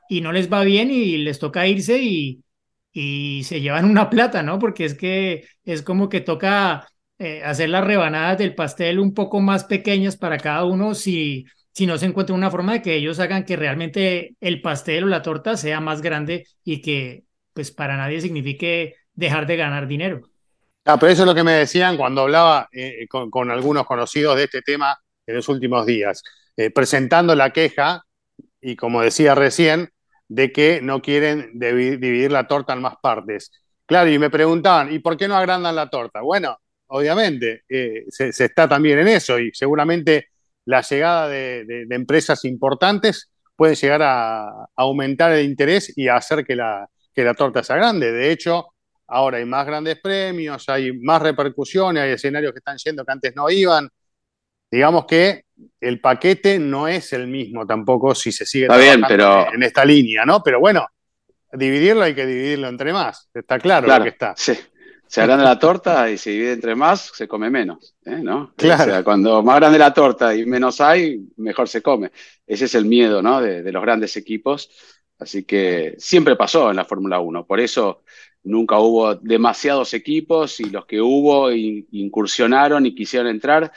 [0.10, 2.44] y no les va bien y les toca irse y,
[2.92, 4.60] y se llevan una plata, ¿no?
[4.60, 6.88] Porque es que es como que toca
[7.20, 11.86] eh, hacer las rebanadas del pastel un poco más pequeñas para cada uno si, si
[11.86, 15.22] no se encuentra una forma de que ellos hagan que realmente el pastel o la
[15.22, 20.31] torta sea más grande y que pues para nadie signifique dejar de ganar dinero.
[20.86, 24.46] Ah, pero eso es lo que me decían cuando hablaba eh, con, algunos conocidos de
[24.46, 26.24] este tema en los últimos días,
[26.58, 28.04] eh, presentando la queja,
[28.60, 29.92] y como decía recién,
[30.28, 33.52] de que no quieren dividir la torta en más partes.
[33.86, 36.22] Claro, y me preguntaban, ¿y por qué no agrandan la torta?
[36.22, 40.30] Bueno, obviamente, eh, se, está también en eso y seguramente
[40.66, 46.88] la llegada de, empresas importantes puede llegar a, aumentar el interés y hacer que la,
[47.14, 48.12] que la torta sea grande.
[48.12, 48.74] De hecho,
[49.12, 53.36] ahora hay más grandes premios, hay más repercusiones, hay escenarios que están yendo que antes
[53.36, 53.90] no iban.
[54.72, 55.46] Digamos que
[55.82, 60.42] el paquete no es el mismo tampoco si se sigue trabajando en esta línea, ¿no?
[60.42, 60.88] Pero bueno,
[61.52, 64.34] dividirlo hay que dividirlo entre más, está claro, lo que está.
[64.38, 64.54] Sí.
[65.08, 68.22] Se agranda la torta y se divide entre más, se come menos, ¿eh?
[68.24, 68.54] ¿no?
[68.56, 68.84] Claro.
[68.84, 72.14] O sea, cuando más grande la torta y menos hay, mejor se come.
[72.48, 73.42] Ese es el miedo, ¿no?
[73.42, 74.70] De, de los grandes equipos.
[75.20, 77.46] Así que siempre pasó en la Fórmula 1.
[77.46, 78.04] Por eso
[78.44, 83.72] nunca hubo demasiados equipos y los que hubo in- incursionaron y quisieron entrar,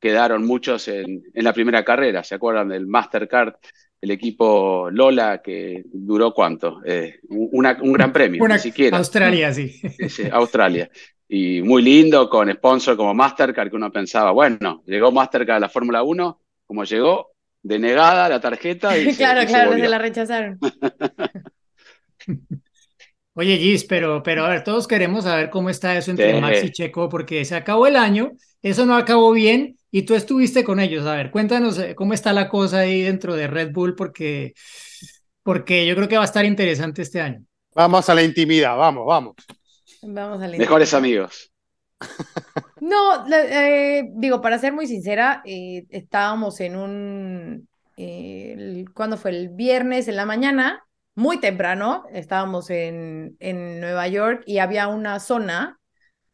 [0.00, 2.22] quedaron muchos en, en la primera carrera.
[2.24, 3.54] ¿Se acuerdan del Mastercard,
[4.00, 6.80] el equipo Lola que duró cuánto?
[6.84, 8.96] Eh, una- un gran premio, Una- ni siquiera.
[8.98, 9.68] Australia, sí.
[10.08, 10.88] Sí, Australia.
[11.28, 15.68] Y muy lindo, con sponsor como Mastercard, que uno pensaba, bueno, llegó Mastercard a la
[15.68, 19.84] Fórmula 1, como llegó, denegada la tarjeta y se, claro, y se claro, volvió.
[19.84, 20.58] se la rechazaron.
[23.38, 26.40] Oye, Gis, pero, pero a ver, todos queremos saber cómo está eso entre Sí.
[26.40, 30.64] Max y Checo, porque se acabó el año, eso no acabó bien y tú estuviste
[30.64, 31.06] con ellos.
[31.06, 34.54] A ver, cuéntanos eh, cómo está la cosa ahí dentro de Red Bull, porque,
[35.44, 37.44] porque yo creo que va a estar interesante este año.
[37.76, 39.36] Vamos a la intimidad, vamos, vamos.
[40.02, 40.58] Vamos a leer.
[40.58, 41.52] Mejores amigos.
[42.80, 43.44] No, la-
[43.98, 49.30] eh, digo, para ser muy sincera, eh, estábamos en un, eh, el- ¿cuándo fue?
[49.30, 50.82] El viernes en la mañana,
[51.18, 55.80] muy temprano, estábamos en, en Nueva York y había una zona,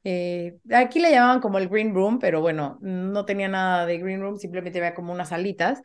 [0.05, 4.21] eh, aquí le llamaban como el Green Room, pero bueno, no tenía nada de Green
[4.21, 5.81] Room, simplemente había como unas salitas.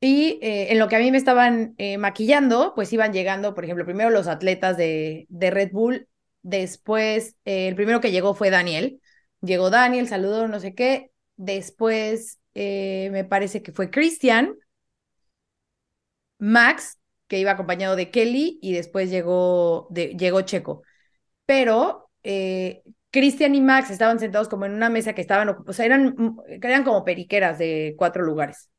[0.00, 3.64] Y eh, en lo que a mí me estaban eh, maquillando, pues iban llegando, por
[3.64, 6.08] ejemplo, primero los atletas de, de Red Bull,
[6.42, 9.00] después el primero que llegó fue Daniel.
[9.40, 11.10] Llegó Daniel, saludó, no sé qué.
[11.36, 14.54] Después me parece que fue Christian,
[16.38, 16.98] Max,
[17.32, 20.82] que iba acompañado de Kelly, y después llegó, de, llegó Checo.
[21.46, 25.86] Pero eh, Christian y Max estaban sentados como en una mesa que estaban, o sea,
[25.86, 28.70] eran, mm, eran como periqueras de cuatro lugares.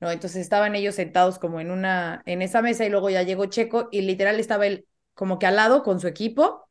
[0.00, 0.10] ¿no?
[0.10, 3.90] Entonces estaban ellos sentados como en una, en esa mesa y luego ya llegó Checo
[3.92, 6.70] y literal estaba él como que al lado con su equipo,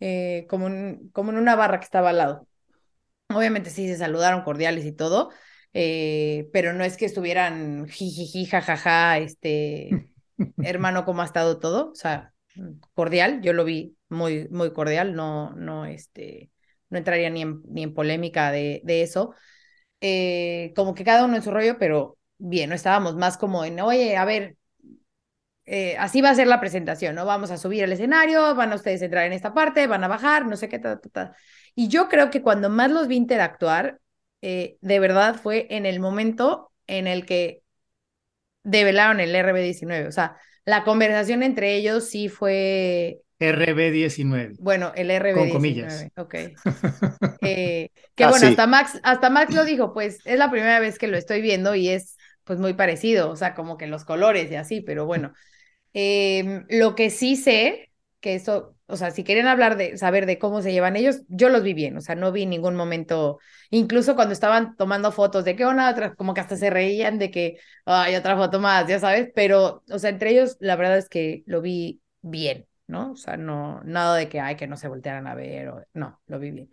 [0.00, 2.46] eh, como, en, como en una barra que estaba al lado.
[3.30, 5.30] Obviamente sí se saludaron cordiales y todo,
[5.72, 10.10] eh, pero no es que estuvieran jijiji, jajaja, este,
[10.60, 11.90] hermano, ¿cómo ha estado todo?
[11.92, 12.32] O sea,
[12.94, 16.50] cordial, yo lo vi muy, muy cordial, no, no, este,
[16.90, 19.34] no entraría ni en, ni en polémica de, de eso.
[20.00, 23.80] Eh, como que cada uno en su rollo, pero bien, no estábamos más como en,
[23.80, 24.56] oye, a ver,
[25.66, 27.26] eh, así va a ser la presentación, ¿no?
[27.26, 30.46] Vamos a subir al escenario, van a ustedes entrar en esta parte, van a bajar,
[30.46, 31.36] no sé qué, ta, ta, ta.
[31.74, 34.00] Y yo creo que cuando más los vi interactuar,
[34.40, 37.62] eh, de verdad fue en el momento en el que
[38.70, 40.06] develaron el RB19.
[40.08, 44.56] O sea, la conversación entre ellos sí fue, RB19.
[44.58, 45.34] bueno, el RB19.
[45.34, 46.06] Con comillas.
[46.16, 46.34] Ok.
[47.40, 48.46] Eh, que Ah, bueno, sí.
[48.48, 51.74] hasta Max, hasta Max lo dijo, pues es la primera vez que lo estoy viendo
[51.74, 55.32] y es pues muy parecido, o sea, como que los colores y así, pero bueno.
[55.92, 57.87] Em, lo que sí sé,
[58.20, 61.48] que eso, o sea, si quieren hablar de, saber de cómo se llevan ellos, yo
[61.48, 63.38] los vi bien, o sea, no vi ningún momento,
[63.70, 67.30] incluso cuando estaban tomando fotos de qué onda, otra, como que hasta se reían de
[67.30, 71.08] que, hay otra foto más, ya sabes, pero, o sea, entre ellos, la verdad es
[71.08, 73.12] que lo vi bien, ¿no?
[73.12, 76.20] O sea, no, nada de que, ay, que no se voltearan a ver, o, no,
[76.26, 76.70] lo vi bien.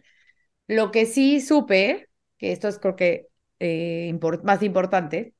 [0.67, 3.27] Lo que sí supe, que esto es creo que
[3.59, 5.35] eh, más importante,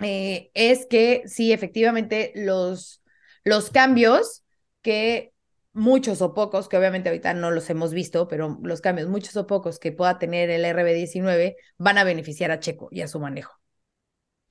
[0.00, 3.02] eh, es que sí, efectivamente, los,
[3.44, 4.44] los cambios
[4.82, 5.32] que
[5.72, 9.46] muchos o pocos, que obviamente ahorita no los hemos visto, pero los cambios, muchos o
[9.46, 13.54] pocos que pueda tener el RB19 van a beneficiar a Checo y a su manejo.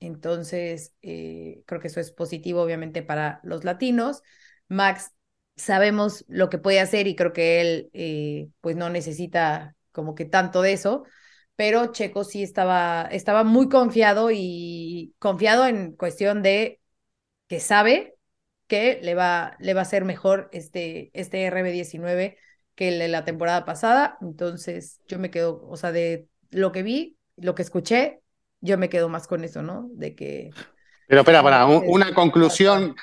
[0.00, 4.22] Entonces, eh, creo que eso es positivo, obviamente, para los latinos.
[4.68, 5.12] Max,
[5.56, 10.24] sabemos lo que puede hacer y creo que él, eh, pues, no necesita como que
[10.24, 11.04] tanto de eso,
[11.56, 16.80] pero Checo sí estaba, estaba muy confiado y confiado en cuestión de
[17.48, 18.16] que sabe
[18.70, 22.38] que le va, le va a ser mejor este, este RB19
[22.76, 24.18] que el de la temporada pasada.
[24.22, 28.22] Entonces, yo me quedo, o sea, de lo que vi, lo que escuché,
[28.62, 29.90] yo me quedo más con eso, ¿no?
[29.94, 30.56] De que
[31.06, 32.94] Pero espera, para, un- una conclusión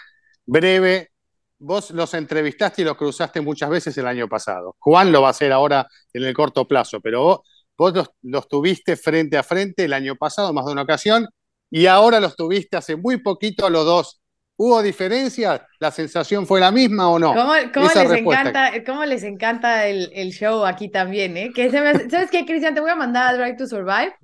[0.45, 1.11] breve.
[1.59, 4.75] Vos los entrevistaste y los cruzaste muchas veces el año pasado.
[4.79, 7.39] Juan lo va a hacer ahora en el corto plazo, pero vos,
[7.77, 11.27] vos los, los tuviste frente a frente el año pasado, más de una ocasión,
[11.71, 14.21] y ahora los tuviste hace muy poquito a los dos.
[14.57, 15.67] ¿Hubo diferencia?
[15.79, 17.33] ¿La sensación fue la misma o no?
[17.35, 21.51] ¿Cómo, les encanta, cómo les encanta el, el show aquí también, eh?
[21.53, 22.73] Que se me hace- ¿Sabes qué, Cristian?
[22.73, 24.15] Te voy a mandar a Drive to Survive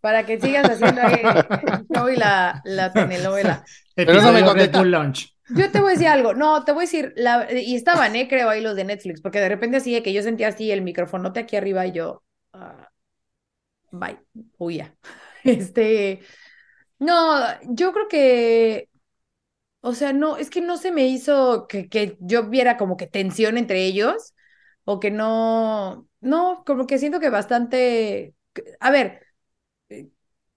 [0.00, 1.20] para que sigas haciendo ahí
[1.60, 3.62] el show y la, la telenovela.
[3.94, 4.78] Pero no me contesta.
[5.50, 8.28] Yo te voy a decir algo, no, te voy a decir, la, y estaban, eh,
[8.28, 10.82] creo, ahí los de Netflix, porque de repente así de que yo sentía así el
[10.82, 12.88] microfonote aquí arriba y yo, ah,
[13.90, 14.18] bye,
[14.58, 14.94] huya.
[15.44, 16.20] Este,
[16.98, 18.87] no, yo creo que,
[19.80, 23.06] o sea, no, es que no se me hizo que, que yo viera como que
[23.06, 24.34] tensión entre ellos.
[24.84, 28.34] o que no, no, como que siento que bastante,
[28.80, 29.22] a ver,
[29.90, 30.08] eh,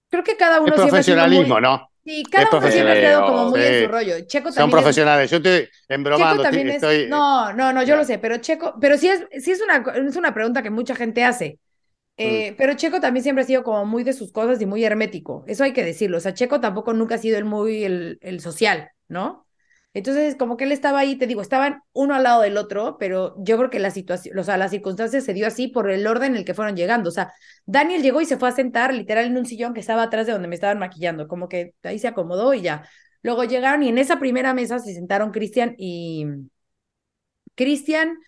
[0.08, 1.88] creo que cada uno es profesionalismo, ¿no?
[2.04, 4.14] Sí, cada uno siempre ha estado como muy en su rollo.
[4.26, 5.30] Checo también Son profesionales.
[5.30, 6.42] Yo estoy embromando.
[6.44, 7.06] Checo estoy...
[7.08, 10.16] No, no, no, yo lo sé, pero Checo, pero sí es, sí es una, es
[10.16, 11.58] una pregunta que mucha gente hace.
[12.16, 12.56] Eh, mm.
[12.56, 15.44] Pero Checo también siempre ha sido como muy de sus cosas y muy hermético.
[15.46, 16.18] Eso hay que decirlo.
[16.18, 19.46] O sea, Checo tampoco nunca ha sido el muy el, el social, ¿no?
[19.94, 23.34] Entonces, como que él estaba ahí, te digo, estaban uno al lado del otro, pero
[23.38, 26.32] yo creo que la situación, o sea, las circunstancias se dio así por el orden
[26.32, 27.10] en el que fueron llegando.
[27.10, 27.32] O sea,
[27.66, 30.32] Daniel llegó y se fue a sentar literal en un sillón que estaba atrás de
[30.32, 32.88] donde me estaban maquillando, como que ahí se acomodó y ya.
[33.22, 36.26] Luego llegaron y en esa primera mesa se sentaron Cristian y
[37.54, 38.18] Cristian,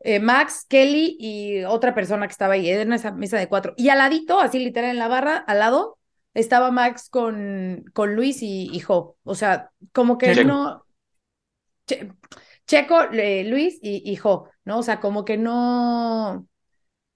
[0.00, 3.74] eh, Max, Kelly y otra persona que estaba ahí, en esa mesa de cuatro.
[3.76, 5.98] Y al ladito, así literal en la barra, al lado,
[6.34, 9.16] estaba Max con, con Luis y, y Jo.
[9.24, 10.84] O sea, como que no
[12.66, 14.78] Checo, Luis y, y Jo, ¿no?
[14.78, 16.46] O sea, como que no,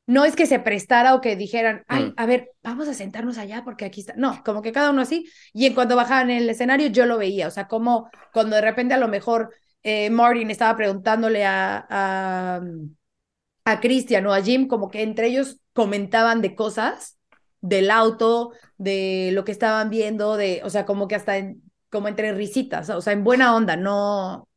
[0.07, 2.15] no es que se prestara o que dijeran, ay, mm.
[2.17, 4.15] a ver, vamos a sentarnos allá porque aquí está.
[4.17, 5.31] No, como que cada uno así.
[5.53, 7.49] Y en cuanto bajaban el escenario, yo lo veía.
[7.49, 12.61] O sea, como cuando de repente a lo mejor eh, Martin estaba preguntándole a, a,
[13.65, 17.16] a Christian o a Jim, como que entre ellos comentaban de cosas
[17.61, 21.35] del auto, de lo que estaban viendo, de, o sea, como que hasta
[21.91, 24.49] como entre risitas, o sea, en buena onda, no,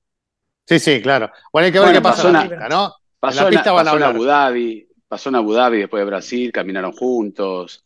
[0.70, 1.32] Sí, sí, claro.
[1.52, 2.94] Bueno, hay que ver qué pasó en la pista, ¿no?
[3.20, 6.52] Pasó en, la pista pasó en Abu Dhabi, pasó en Abu Dhabi, después de Brasil,
[6.52, 7.84] caminaron juntos,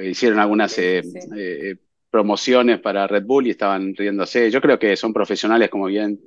[0.00, 1.02] hicieron algunas eh,
[1.36, 1.76] eh,
[2.08, 4.50] promociones para Red Bull y estaban riéndose.
[4.50, 6.18] Yo creo que son profesionales, como bien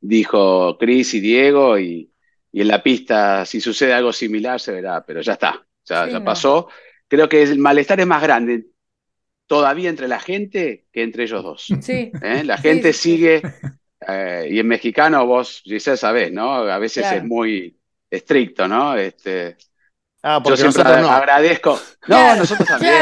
[0.00, 2.12] dijo Chris y Diego, y,
[2.52, 6.68] en la pista, si sucede algo similar, se verá, pero ya está, ya, ya pasó.
[7.10, 8.66] Creo que el malestar es más grande
[9.48, 11.66] todavía entre la gente que entre ellos dos.
[11.80, 12.12] Sí.
[12.22, 12.44] ¿Eh?
[12.44, 13.42] La gente sigue
[14.06, 16.52] eh, y en mexicano vos, Giselle, sabés, ¿no?
[16.52, 17.76] A veces es muy
[18.08, 18.96] estricto, ¿no?
[18.96, 19.56] Este,
[20.22, 21.80] ah, yo siempre agradezco.
[22.06, 22.94] No, nosotros también.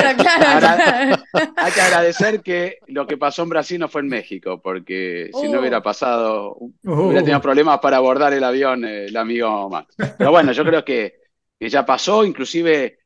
[1.57, 5.49] Hay que agradecer que lo que pasó en Brasil no fue en México, porque si
[5.51, 5.83] no hubiera uh.
[5.83, 7.43] pasado, hubiera tenido uh.
[7.43, 9.95] problemas para abordar el avión el amigo Max.
[10.17, 11.21] Pero bueno, yo creo que,
[11.61, 12.98] que ya pasó, inclusive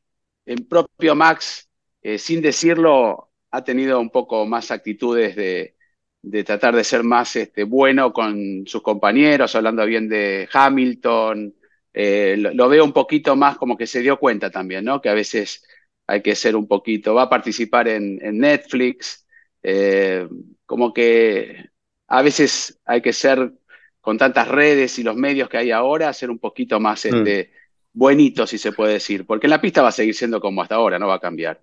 [0.45, 1.69] el propio Max,
[2.01, 5.75] eh, sin decirlo, ha tenido un poco más actitudes de,
[6.23, 11.53] de tratar de ser más este, bueno con sus compañeros, hablando bien de Hamilton.
[11.93, 15.01] Eh, lo, veo un poquito más como que se dio cuenta también, ¿no?
[15.01, 15.63] Que a veces
[16.07, 19.27] hay que ser un poquito, va a participar en, Netflix,
[19.61, 20.27] eh,
[20.65, 21.69] como que
[22.07, 23.53] a veces hay que ser
[23.99, 27.15] con tantas redes y los medios que hay ahora, ser un poquito más mm.
[27.15, 27.51] este,
[27.93, 30.75] buenito, si se puede decir, porque en la pista va a seguir siendo como hasta
[30.75, 31.61] ahora, no va a cambiar,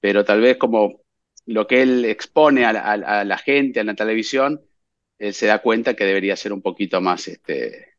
[0.00, 1.02] pero tal vez como
[1.46, 4.62] lo que él expone a la, gente, a la televisión,
[5.18, 7.96] él se da cuenta que debería ser un poquito más, este,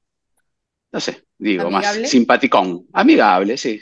[0.91, 3.81] no sé, digo, más simpaticón, amigable, sí.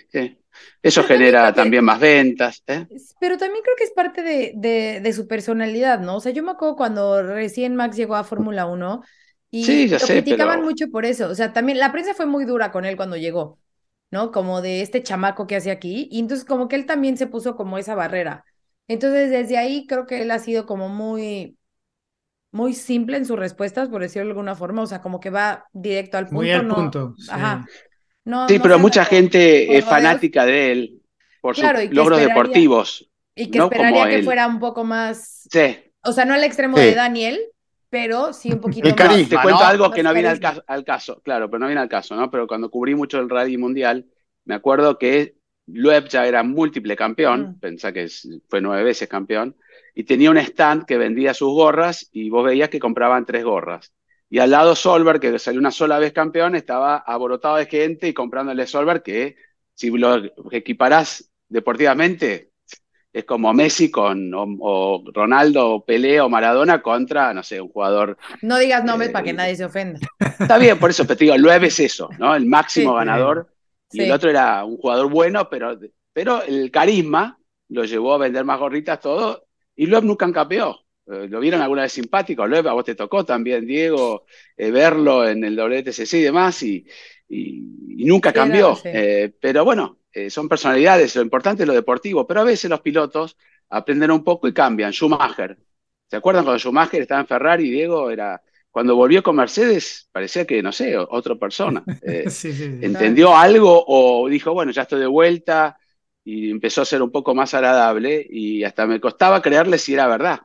[0.84, 2.64] Eso genera también, más ventas.
[2.68, 2.88] ¿eh?
[3.20, 6.18] Pero también creo que es parte de, de, su personalidad, ¿no?
[6.18, 9.02] O sea, yo me acuerdo cuando recién Max llegó a Fórmula 1
[9.52, 11.30] y lo criticaban mucho por eso.
[11.30, 13.60] O sea, también la prensa fue muy dura con él cuando llegó,
[14.12, 14.32] ¿no?
[14.32, 16.08] Como de este chamaco que hace aquí.
[16.12, 18.46] Y entonces como que él también se puso como esa barrera.
[18.88, 21.58] Entonces, desde ahí creo que él ha sido como muy,
[22.52, 25.66] muy simple en sus respuestas, por decirlo de alguna forma, o sea, como que va
[25.72, 26.42] directo al punto.
[26.42, 27.16] Muy al punto.
[27.18, 27.30] Sí.
[27.32, 27.66] Ajá.
[28.50, 31.02] sí, pero mucha gente es fanática de él
[31.40, 33.10] por sus logros deportivos.
[33.34, 35.48] Y que esperaría que fuera un poco más.
[35.50, 35.78] Sí.
[36.04, 37.40] O sea, no al extremo de Daniel,
[37.92, 39.30] pero sí un poquito más.
[39.30, 41.90] Te cuento algo que no viene al caso, al caso, claro, pero no viene al
[41.90, 42.32] caso, ¿no?
[42.32, 44.08] Pero cuando cubrí mucho el rally mundial,
[44.46, 45.36] me acuerdo que
[45.68, 47.60] Loeb ya era múltiple campeón, mm.
[47.60, 48.08] pensá que
[48.48, 49.58] fue nueve veces campeón,
[49.94, 53.94] y tenía un stand que vendía sus gorras y vos veías que compraban tres gorras.
[54.30, 58.14] Y al lado Solberg, que salió una sola vez campeón, estaba aborotado de gente y
[58.14, 59.36] comprándole Solberg, que
[59.74, 62.51] si lo equiparás deportivamente,
[63.14, 68.18] es como Messi con o, Ronaldo, o Pelé o Maradona contra, no sé, un jugador.
[68.42, 70.00] No digas nombres para que nadie se ofenda.
[70.20, 72.36] Está bien, por eso, pero te digo, Loeb es eso, ¿no?
[72.36, 73.50] El máximo ganador
[73.92, 75.78] y el otro era un jugador bueno, pero,
[76.14, 77.38] pero el carisma
[77.70, 79.48] lo llevó a vender más gorritas, todo.
[79.76, 80.80] Y Loeb nunca campeó.
[81.08, 82.48] Eh, ¿Lo vieron alguna vez simpático?
[82.48, 84.26] Loeb, a vos te tocó también, Diego,
[84.56, 86.86] eh, verlo en el WTCC y demás, y,
[87.28, 88.78] y, nunca cambió.
[88.84, 93.38] Eh, pero bueno, son personalidades, lo importante es lo deportivo, pero a veces los pilotos
[93.70, 94.92] aprenden un poco y cambian.
[94.92, 95.58] Schumacher.
[96.10, 98.42] ¿Se acuerdan cuando Schumacher estaba en Ferrari, Diego era
[98.72, 101.84] cuando volvió con Mercedes, parecía que, no sé, otra persona.
[102.04, 102.26] Eh,
[102.82, 105.78] entendió algo o dijo, bueno, ya estoy de vuelta
[106.24, 110.08] y empezó a ser un poco más agradable y hasta me costaba creerle si era
[110.08, 110.40] verdad,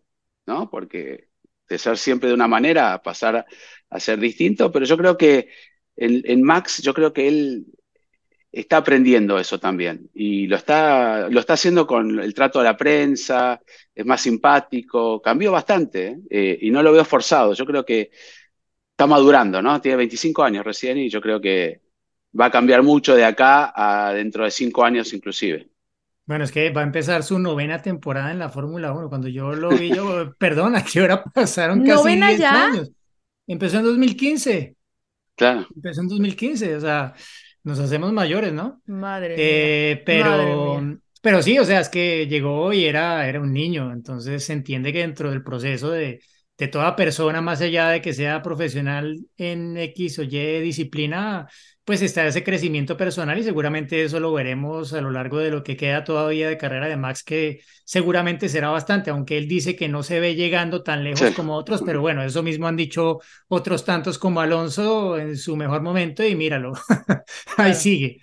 [0.47, 0.69] ¿no?
[0.71, 1.29] Porque
[1.69, 3.47] de ser siempre de una manera, pasar
[3.91, 5.49] a, ser distinto, pero yo creo que
[5.97, 7.67] en, Max, yo creo que él
[8.61, 12.77] está aprendiendo eso también y lo está, lo está haciendo con el trato a la
[12.77, 13.61] prensa,
[13.95, 16.59] es más simpático, cambió bastante ¿eh?
[16.63, 17.53] y no lo veo forzado.
[17.53, 18.11] Yo creo que
[18.91, 19.79] está madurando, ¿no?
[19.81, 21.83] Tiene 25 años recién y yo creo que
[22.39, 25.69] va a cambiar mucho de acá a dentro de cinco años inclusive.
[26.25, 29.09] Bueno, es que va a empezar su novena temporada en la Fórmula 1.
[29.11, 32.69] Cuando yo lo vi, yo, perdón, ¿a qué hora pasaron casi ¿Novena ya?
[32.69, 32.91] años?
[33.47, 34.77] Empezó en 2015.
[35.37, 35.67] Claro.
[35.77, 37.15] Empezó en 2015, o sea,
[37.67, 38.81] nos hacemos mayores, ¿no?
[38.87, 40.81] Madre eh, Pero,
[41.21, 44.93] pero sí, o sea, es que llegó y era, era un niño, entonces se entiende
[44.93, 46.21] que dentro del proceso de,
[46.57, 51.49] de toda persona, más allá de que sea profesional en X o Y disciplina,
[51.87, 55.63] pues está ese crecimiento personal y seguramente eso lo veremos a lo largo de lo
[55.63, 59.89] que queda todavía de carrera de Max, que seguramente será bastante, aunque él dice que
[59.89, 63.85] no se ve llegando tan lejos como otros, pero bueno, eso mismo han dicho otros
[63.85, 66.73] tantos como Alonso en su mejor momento y míralo,
[67.57, 68.21] ahí sigue.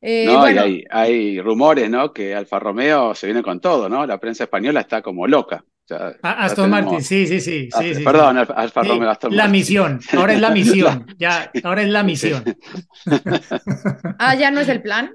[0.00, 2.12] Eh, no, hay, hay rumores, ¿no?
[2.12, 4.06] Que Alfa Romeo se viene con todo, ¿no?
[4.06, 5.64] La prensa española está como loca.
[5.90, 7.68] Ah, Aston Martin, sí, sí, sí.
[7.70, 11.88] sí, sí perdón, Alfa Romeo, Aston La misión, ahora es la misión, ya, ahora es
[11.88, 12.44] la misión.
[14.18, 15.14] ah, ya no es el plan.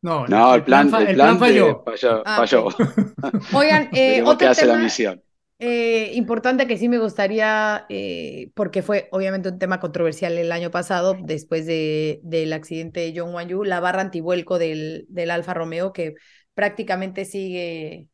[0.00, 1.82] No, no el, plan, el plan, falló.
[2.24, 2.68] Ah, falló,
[3.54, 5.22] Oigan, eh, otro tema, la misión.
[5.58, 10.70] Eh, importante que sí me gustaría, eh, porque fue obviamente un tema controversial el año
[10.70, 15.92] pasado, después de, del accidente de John Wanyu, la barra antivuelco del, del Alfa Romeo,
[15.92, 16.16] que
[16.52, 18.08] prácticamente sigue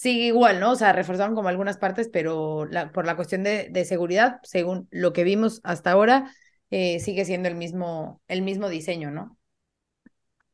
[0.00, 0.72] sigue igual, ¿no?
[0.72, 5.24] O sea, reforzaron como algunas partes, pero por la cuestión de, seguridad, según lo que
[5.24, 6.34] vimos hasta ahora,
[6.70, 9.36] eh, sigue siendo el mismo, el mismo diseño, ¿no?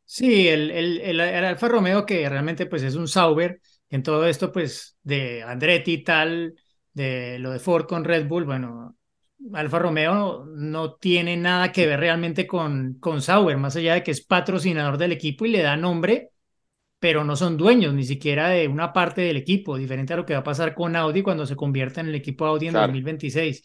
[0.04, 4.50] Sí, el, el, el, Alfa Romeo que realmente pues es un Sauber, en todo esto
[4.50, 6.56] pues de Andretti y tal,
[6.92, 8.96] de lo de Ford con Red Bull, bueno,
[9.52, 14.10] Alfa Romeo no tiene nada que ver realmente con, con Sauber, más allá de que
[14.10, 16.32] es patrocinador del equipo y le da nombre
[16.98, 20.32] pero no son dueños ni siquiera de una parte del equipo, diferente a lo que
[20.32, 23.62] va a pasar con Audi cuando se convierta en el equipo Audi en 2026.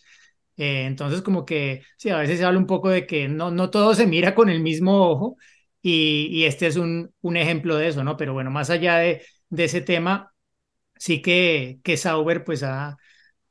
[0.57, 3.69] Eh, entonces, como que sí, a veces se habla un poco de que no, no
[3.69, 5.37] todo se mira con el mismo ojo
[5.81, 8.17] y, y este es un, un, ejemplo de eso, ¿no?
[8.17, 10.33] Pero bueno, más allá de, de ese tema,
[10.97, 12.97] sí que, que Sauber pues ha,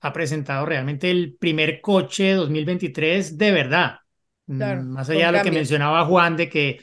[0.01, 3.97] ha presentado realmente el primer coche 2023 de verdad.
[4.47, 6.81] Mm, más allá de lo que mencionaba Juan de que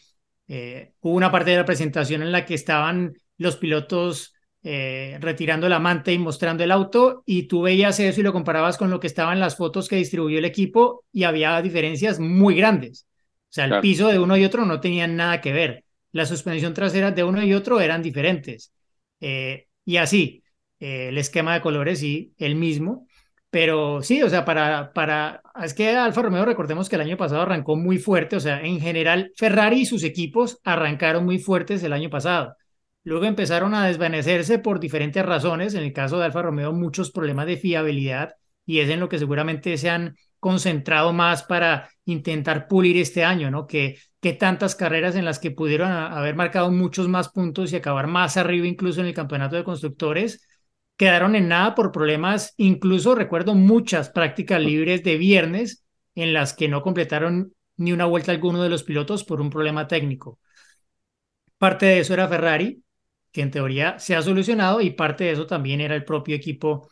[0.48, 4.34] eh, hubo una parte de la presentación en la que estaban los pilotos
[4.64, 8.78] eh, retirando la manta y mostrando el auto y tú veías eso y lo comparabas
[8.78, 13.08] con lo que estaban las fotos que distribuyó el equipo y había diferencias muy grandes.
[13.50, 15.84] O sea, el piso de uno y otro no tenían nada que ver.
[16.12, 18.74] La suspensión trasera de uno y otro eran diferentes.
[19.22, 20.44] Eh, y así,
[20.80, 23.07] el esquema de colores y el mismo.
[23.50, 27.44] Pero sí, o sea, para, para, es que Alfa Romeo, recordemos que el año pasado
[27.44, 31.94] arrancó muy fuerte, o sea, en general Ferrari y sus equipos arrancaron muy fuertes el
[31.94, 32.56] año pasado.
[33.04, 37.48] Luego empezaron a desvanecerse por diferentes razones, en el caso de Alfa Romeo muchos problemas
[37.48, 38.34] de fiabilidad
[38.66, 43.50] y es en lo que seguramente se han concentrado más para intentar pulir este año,
[43.50, 43.66] ¿no?
[43.66, 48.08] Que, que tantas carreras en las que pudieron haber marcado muchos más puntos y acabar
[48.08, 50.46] más arriba incluso en el campeonato de constructores,
[50.98, 55.86] quedaron en nada por problemas, incluso recuerdo muchas prácticas libres de viernes
[56.16, 59.88] en las que no completaron ni una vuelta alguno de los pilotos por un problema
[59.88, 60.40] técnico.
[61.60, 62.84] Parte de eso era Ferrari,
[63.32, 66.90] que en teoría se ha solucionado, y parte de eso también era el propio equipo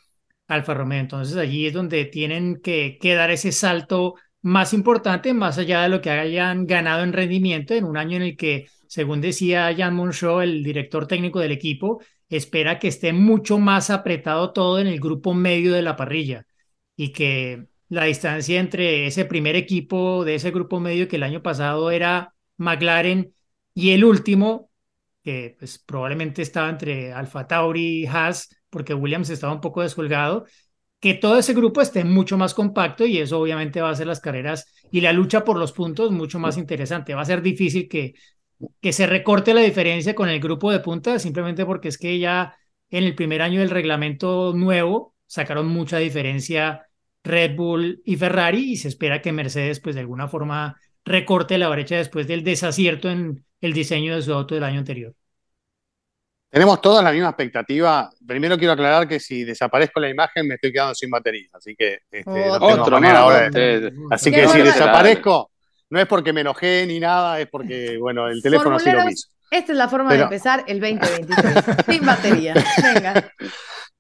[0.48, 1.00] Alfa Romeo.
[1.00, 5.90] Entonces allí es donde tienen que, que dar ese salto más importante, más allá de
[5.90, 9.96] lo que hayan ganado en rendimiento en un año en el que, según decía Jan
[9.96, 12.00] Monchot, el director técnico del equipo,
[12.30, 16.46] espera que esté mucho más apretado todo en el grupo medio de la parrilla
[16.96, 21.42] y que la distancia entre ese primer equipo de ese grupo medio que el año
[21.44, 23.34] pasado era McLaren
[23.74, 24.72] y el último,
[25.24, 30.46] que pues probablemente estaba entre Alfa Tauri y Haas, porque Williams estaba un poco descolgado,
[31.00, 34.22] que todo ese grupo esté mucho más compacto y eso obviamente va a hacer las
[34.22, 37.14] carreras y la lucha por los puntos mucho más interesante.
[37.14, 38.16] Va a ser difícil que
[38.82, 42.56] que se recorte la diferencia con el grupo de punta, simplemente porque es que ya
[42.90, 46.86] en el primer año del reglamento nuevo sacaron mucha diferencia
[47.24, 51.70] Red Bull y Ferrari y se espera que Mercedes pues de alguna forma recorte la
[51.70, 55.14] brecha después del desacierto en el diseño de su auto del año anterior.
[56.50, 58.10] Tenemos todas la misma expectativa.
[58.26, 62.00] Primero quiero aclarar que si desaparezco la imagen me estoy quedando sin batería, así que
[62.10, 63.50] este, otro, ahora.
[64.10, 65.52] Así que si desaparezco,
[65.90, 69.32] no es porque me enojé ni nada, es porque, bueno, el teléfono sí lo mismo.
[69.52, 72.56] Esta es la forma de empezar el 2023, sin batería.
[72.82, 73.32] Venga.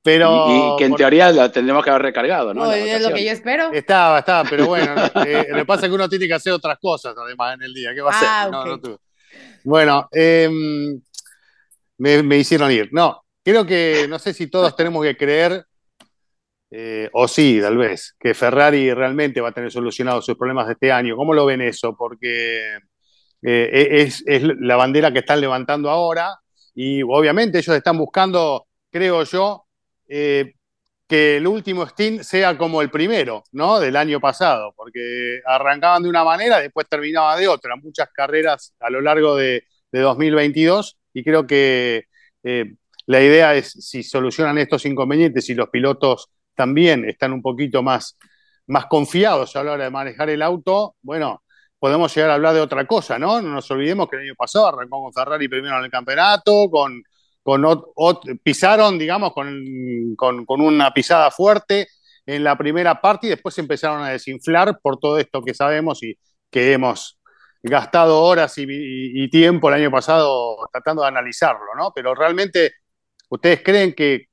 [0.05, 2.71] Pero, y, que en teoría la tendremos que haber recargado, ¿no?
[2.71, 3.71] es lo que yo espero.
[3.71, 4.93] Estaba, estaba, pero bueno,
[5.25, 7.73] eh, lo que pasa es que uno tiene que hacer otras cosas además en el
[7.73, 7.91] día.
[7.93, 8.29] ¿Qué va a hacer?
[8.53, 8.97] Ah,
[9.63, 11.01] Bueno, em,
[11.97, 12.89] me, hicieron ir.
[12.91, 15.65] No, creo que no sé si todos tenemos que creer,
[16.71, 20.73] eh, o sí, tal vez, que Ferrari realmente va a tener solucionados sus problemas de
[20.73, 21.15] este año.
[21.15, 21.95] ¿Cómo lo ven eso?
[21.95, 22.77] Porque
[23.41, 26.35] eh, e, es, la bandera que están levantando ahora
[26.73, 29.65] y obviamente ellos están buscando, creo yo,
[30.07, 30.53] eh,
[31.07, 33.79] que el último stint sea como el primero, ¿no?
[33.79, 38.89] Del año pasado, porque arrancaban de una manera, después terminaban de otra, muchas carreras a
[38.89, 42.03] lo largo de, 2022 y creo que
[43.05, 48.17] la idea es si solucionan estos inconvenientes y los pilotos también están un poquito más,
[48.67, 51.43] más confiados a la hora de manejar el auto, bueno,
[51.79, 53.41] podemos llegar a hablar de otra cosa, ¿no?
[53.41, 57.03] No nos olvidemos que el año pasado arrancó con Ferrari primero en el campeonato, con
[58.43, 59.45] pisaron, digamos, con,
[60.47, 61.87] una pisada fuerte
[62.25, 66.17] en la primera parte y después empezaron a desinflar por todo esto que sabemos y
[66.49, 67.19] que hemos
[67.61, 71.91] gastado horas y, tiempo el año pasado tratando de analizarlo, ¿no?
[71.93, 72.73] Pero realmente,
[73.29, 74.27] ¿ustedes creen que,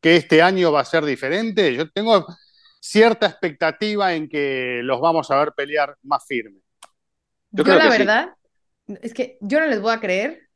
[0.00, 1.74] que este año va a ser diferente?
[1.74, 2.26] Yo tengo
[2.80, 6.60] cierta expectativa en que los vamos a ver pelear más firme.
[7.50, 8.34] Yo, la verdad,
[9.02, 10.48] es que yo no les voy a creer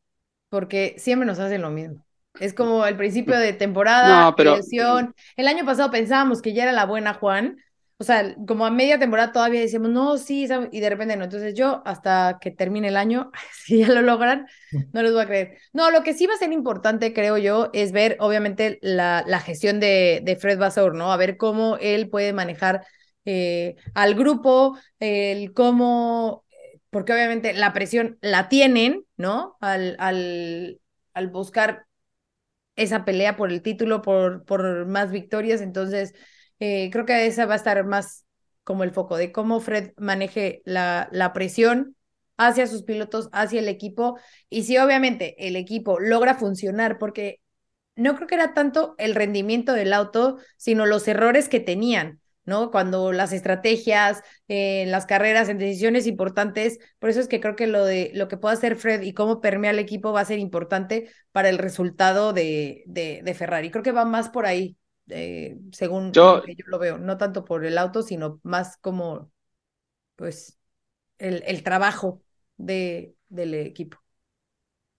[0.49, 2.05] porque siempre nos hacen lo mismo.
[2.39, 6.87] Es como el principio de temporada, no, El año pasado pensábamos que ya era la
[6.87, 7.59] buena Juan.
[8.01, 11.25] O sea, como a media temporada todavía decíamos, no, sí, y de repente no.
[11.25, 13.31] Entonces yo, hasta que termine el año,
[13.65, 14.47] si ya lo logran,
[14.93, 15.59] no les voy a creer.
[15.73, 19.41] No, lo que sí va a ser importante, creo yo, es ver, obviamente, la, la
[19.41, 21.13] gestión de, de Fred Vasseur, ¿no?
[21.13, 22.87] A ver cómo él puede manejar
[23.25, 26.45] eh, al grupo, el cómo
[26.91, 29.57] porque obviamente la presión la tienen, ¿no?
[29.61, 30.81] Al, al,
[31.15, 31.87] al buscar
[32.77, 36.15] esa pelea por el título, por, por más victorias, entonces
[36.61, 38.25] eh, creo que esa va a estar más
[38.65, 41.97] como el foco de cómo Fred maneje la, la presión
[42.37, 47.41] hacia sus pilotos, hacia el equipo, y si obviamente el equipo logra funcionar, porque
[47.97, 52.21] no creo que era tanto el rendimiento del auto, sino los errores que tenían.
[52.49, 52.71] ¿no?
[52.71, 57.67] Cuando las estrategias, eh, las carreras, en decisiones importantes, por eso es que creo que
[57.67, 60.39] lo de lo que pueda hacer Fred y cómo permea el equipo va a ser
[60.39, 63.71] importante para el resultado de, de, Ferrari.
[63.71, 64.78] Creo que va más por ahí,
[65.11, 69.33] eh, según yo, yo lo veo, no tanto por el auto, sino más como
[70.17, 70.59] pues
[71.19, 72.23] el, el trabajo
[72.59, 73.99] de, del equipo.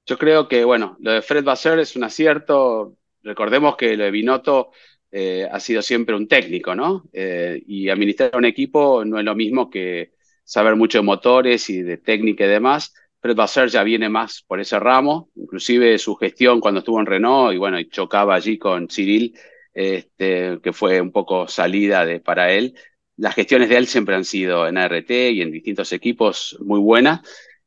[0.05, 2.97] Yo creo que, bueno, lo de Fred va a ser es un acierto.
[3.23, 4.71] Recordemos que lo de Binotto
[5.11, 7.03] eh, ha sido siempre un técnico, ¿no?
[7.13, 11.83] Eh, y administrar un equipo no es lo mismo que saber mucho de motores y
[11.83, 12.93] de técnica y demás.
[13.21, 17.53] Fred Basser ya viene más por ese ramo, inclusive su gestión cuando estuvo en Renault
[17.53, 19.37] y bueno, chocaba allí con Cyril,
[19.73, 22.75] este, que fue un poco salida de, para él.
[23.17, 27.21] Las gestiones de él siempre han sido en ART y en distintos equipos muy buenas.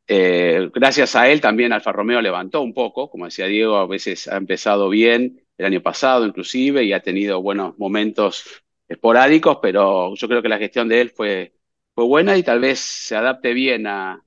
[0.07, 4.28] Eh, gracias a él también Alfa Romeo levantó un poco, como decía Diego, a veces
[4.28, 8.44] ha empezado bien el año pasado inclusive y ha tenido buenos momentos
[8.88, 11.55] esporádicos, pero yo creo que la gestión de él fue,
[11.94, 14.22] fue buena y tal vez se adapte bien a,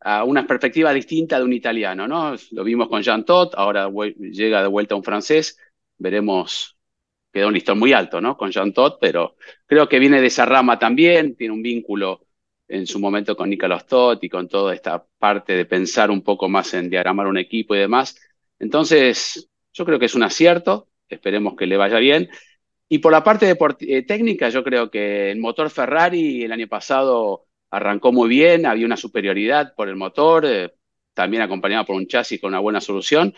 [0.00, 2.34] a una perspectiva distinta de un italiano, ¿no?
[2.52, 5.58] Lo vimos con Jean Todt, ahora llega de vuelta un francés,
[5.98, 6.73] veremos,
[7.34, 8.36] quedó un listón muy alto, ¿no?
[8.36, 9.34] Con Jean Todt, pero
[9.66, 12.28] creo que viene de esa rama también, tiene un vínculo
[12.68, 16.48] en su momento con Nicolas Todt y con toda esta parte de pensar un poco
[16.48, 18.16] más en diagramar un equipo y demás.
[18.60, 22.30] Entonces, yo creo que es un acierto, esperemos que le vaya bien.
[22.88, 26.68] Y por la parte de eh, técnica, yo creo que el motor Ferrari el año
[26.68, 30.72] pasado arrancó muy bien, había una superioridad por el motor, eh,
[31.14, 33.34] también acompañado por un chasis con una buena solución,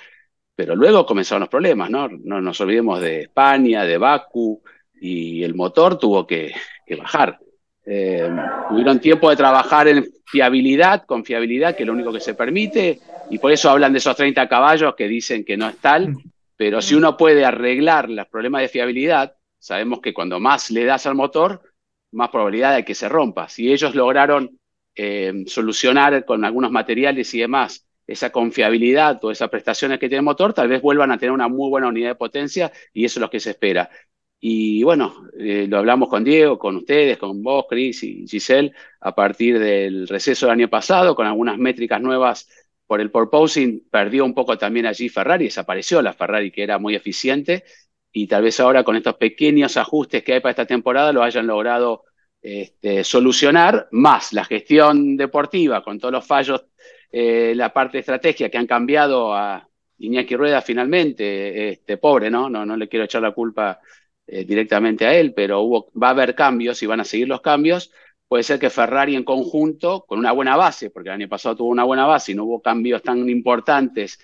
[0.57, 2.09] pero luego comenzaron los problemas, ¿no?
[2.09, 4.63] No nos olvidemos de España, de Baku,
[4.99, 6.55] y el motor tuvo que,
[6.99, 7.39] bajar.
[7.85, 8.29] Eh,
[8.71, 12.99] tuvieron tiempo de trabajar en fiabilidad, con fiabilidad, que es lo único que se permite,
[13.31, 16.23] y por eso hablan de esos 30 caballos que dicen que no es tal, mm.
[16.57, 21.07] pero si uno puede arreglar los problemas de fiabilidad, sabemos que cuando más le das
[21.07, 21.61] al motor,
[22.13, 23.49] más probabilidad de que se rompa.
[23.51, 24.59] Si ellos lograron
[24.95, 30.25] eh, solucionar con algunos materiales y demás esa confiabilidad o esas prestaciones que tiene el
[30.25, 33.23] motor, tal vez vuelvan a tener una muy buena unidad de potencia y eso es
[33.23, 33.91] lo que se espera.
[34.39, 39.15] Y bueno, eh, lo hablamos con Diego, con ustedes, con vos, Chris y Giselle, a
[39.15, 42.49] partir del receso del año pasado, con algunas métricas nuevas
[42.87, 46.95] por el porposing perdió un poco también allí Ferrari, desapareció la Ferrari que era muy
[46.95, 47.65] eficiente
[48.13, 51.47] y tal vez ahora con estos pequeños ajustes que hay para esta temporada lo hayan
[51.47, 52.05] logrado
[52.41, 56.65] este, solucionar, más la gestión deportiva con todos los fallos,
[57.19, 59.67] eh, la parte de estrategia que han cambiado a
[59.99, 62.51] Iñaki Rueda finalmente, este, pobre, ¿no?
[62.51, 62.67] ¿no?
[62.67, 63.81] No le quiero echar la culpa
[64.27, 67.41] eh, directamente a él, pero hubo, va a haber cambios y van a seguir los
[67.41, 67.91] cambios
[68.29, 71.69] puede ser que Ferrari en conjunto, con una buena base, porque el año pasado tuvo
[71.69, 74.19] una buena base y no hubo cambios tan importantes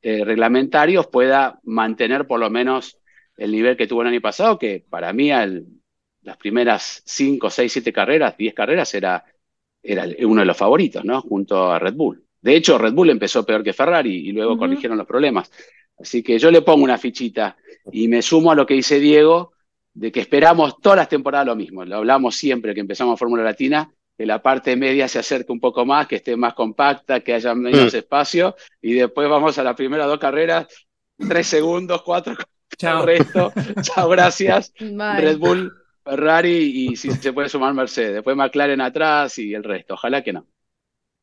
[0.00, 2.98] eh, reglamentarios, pueda mantener por lo menos
[3.36, 5.30] el nivel que tuvo el año pasado, que para mí
[6.22, 9.24] las primeras 5, 6, 7 carreras, 10 carreras era,
[9.82, 11.20] era uno de los favoritos, ¿no?
[11.20, 12.27] Junto a Red Bull.
[12.40, 15.50] De hecho, Red Bull empezó peor que Ferrari y luego corrigieron los problemas.
[15.98, 17.56] Así que yo le pongo una fichita
[17.90, 19.52] y me sumo a lo que dice Diego,
[19.92, 21.84] de que esperamos todas las temporadas lo mismo.
[21.84, 25.84] Lo hablamos siempre que empezamos Fórmula Latina, que la parte media se acerque un poco
[25.84, 27.96] más, que esté más compacta, que haya menos mm.
[27.96, 30.66] espacio, y después vamos a las primeras dos carreras,
[31.16, 32.34] tres segundos, cuatro,
[32.76, 35.72] chao resto, chao, gracias, Red Bull,
[36.04, 40.32] Ferrari y si se puede sumar Mercedes, después McLaren atrás y el resto, ojalá que
[40.32, 40.46] no.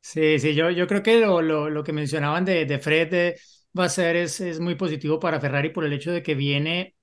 [0.06, 3.34] Sí, sí, yo, yo creo que lo, lo, que mencionaban de, de Fred
[3.76, 6.94] va a ser es, es muy positivo para Ferrari por el hecho de que viene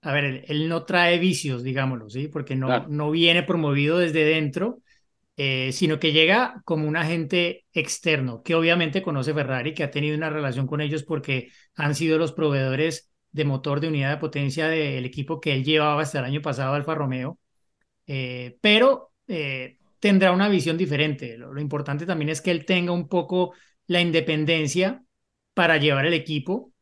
[0.00, 2.28] a ver, él, no trae vicios, digámoslo, ¿sí?
[2.28, 4.80] Porque no, no viene promovido desde dentro,
[5.36, 10.16] eh, sino que llega como un agente externo, que obviamente conoce Ferrari, que ha tenido
[10.16, 14.68] una relación con ellos porque han sido los proveedores de motor de unidad de potencia
[14.68, 17.38] del equipo que él llevaba hasta el año pasado, Alfa Romeo,
[18.06, 21.36] eh, pero eh, tendrá una visión diferente.
[21.36, 23.54] lo importante también es que él tenga un poco
[23.86, 25.02] la independencia
[25.54, 26.72] para llevar el equipo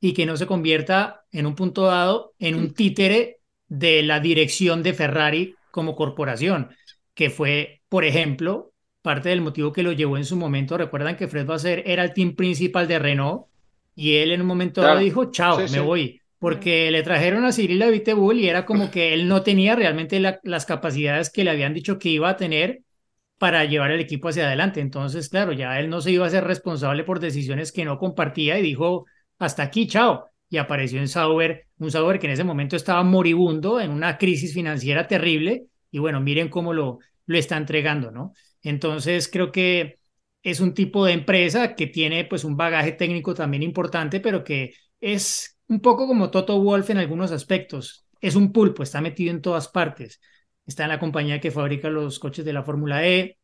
[0.00, 3.38] y que no se convierta en un punto dado en un títere
[3.68, 6.70] de la dirección de Ferrari como corporación,
[7.14, 10.76] que fue, por ejemplo, parte del motivo que lo llevó en su momento.
[10.76, 13.46] Recuerdan que Fred Vasser era el team principal de Renault
[13.94, 17.80] y él en un momento dado dijo, chao, me voy, porque le trajeron a Cyril
[17.80, 22.00] Abiteboul y era como que él no tenía realmente las capacidades que le habían dicho
[22.00, 22.82] que iba a tener
[23.38, 24.80] para llevar el equipo hacia adelante.
[24.80, 28.58] Entonces, claro, ya él no se iba a ser responsable por decisiones que no compartía
[28.58, 29.06] y dijo,
[29.38, 30.30] hasta aquí, chao.
[30.48, 34.52] Y apareció en Sauber, un Sauber que en ese momento estaba moribundo, en una crisis
[34.52, 38.32] financiera terrible, y bueno, miren cómo lo, lo está entregando, ¿no?
[38.62, 40.00] Entonces, creo que
[40.42, 44.74] es un tipo de empresa que tiene pues un bagaje técnico también importante, pero que
[44.98, 48.06] es un poco como Toto Wolf en algunos aspectos.
[48.20, 50.20] Es un pulpo, está metido en todas partes.
[50.66, 53.38] Está en la compañía que fabrica los coches de la Fórmula E,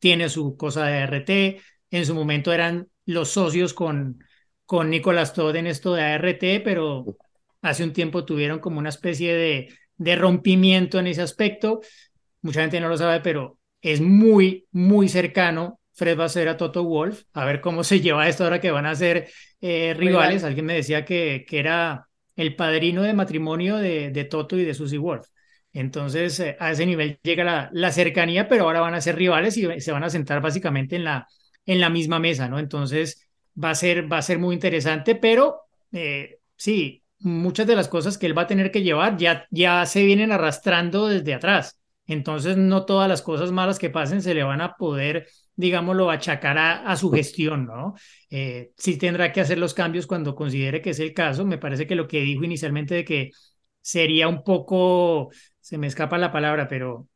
[0.00, 4.18] tiene su cosa de RT, en su momento eran los socios con,
[4.66, 7.04] con Nicolás Todd en esto de ART, pero
[7.60, 11.80] hace un tiempo tuvieron como una especie de, de rompimiento en ese aspecto.
[12.40, 16.56] Mucha gente no lo sabe, pero es muy, muy cercano Fred va a ser a
[16.56, 19.28] Toto Wolf, a ver cómo se lleva esto ahora que van a ser
[19.60, 20.42] eh, rivales.
[20.42, 24.74] Alguien me decía que, que era el padrino de matrimonio de, de Toto y de
[24.74, 25.28] Susie Wolf.
[25.72, 29.56] Entonces, eh, a ese nivel llega la, la, cercanía, pero ahora van a ser rivales
[29.56, 31.28] y se van a sentar básicamente en la,
[31.66, 32.58] en la misma mesa, ¿no?
[32.58, 33.28] Entonces,
[33.62, 35.60] va a ser, va a ser muy interesante, pero
[35.92, 39.86] eh, sí, muchas de las cosas que él va a tener que llevar ya, ya
[39.86, 41.78] se vienen arrastrando desde atrás.
[42.06, 46.58] Entonces, no todas las cosas malas que pasen se le van a poder, digámoslo, achacar
[46.58, 47.94] a, su gestión, ¿no?
[48.30, 51.44] Eh, sí tendrá que hacer los cambios cuando considere que es el caso.
[51.44, 53.30] Me parece que lo que dijo inicialmente de que
[53.80, 55.30] sería un poco,
[55.60, 57.08] se me escapa la palabra, pero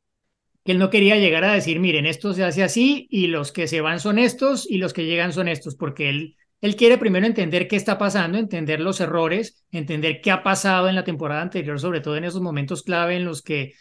[0.64, 3.68] que él no quería llegar a decir, miren, esto se hace así y los que
[3.68, 7.24] se van son estos y los que llegan son estos, porque él, él quiere primero
[7.24, 11.78] entender qué está pasando, entender los errores, entender qué ha pasado en la temporada anterior,
[11.80, 13.74] sobre todo en esos momentos clave en los que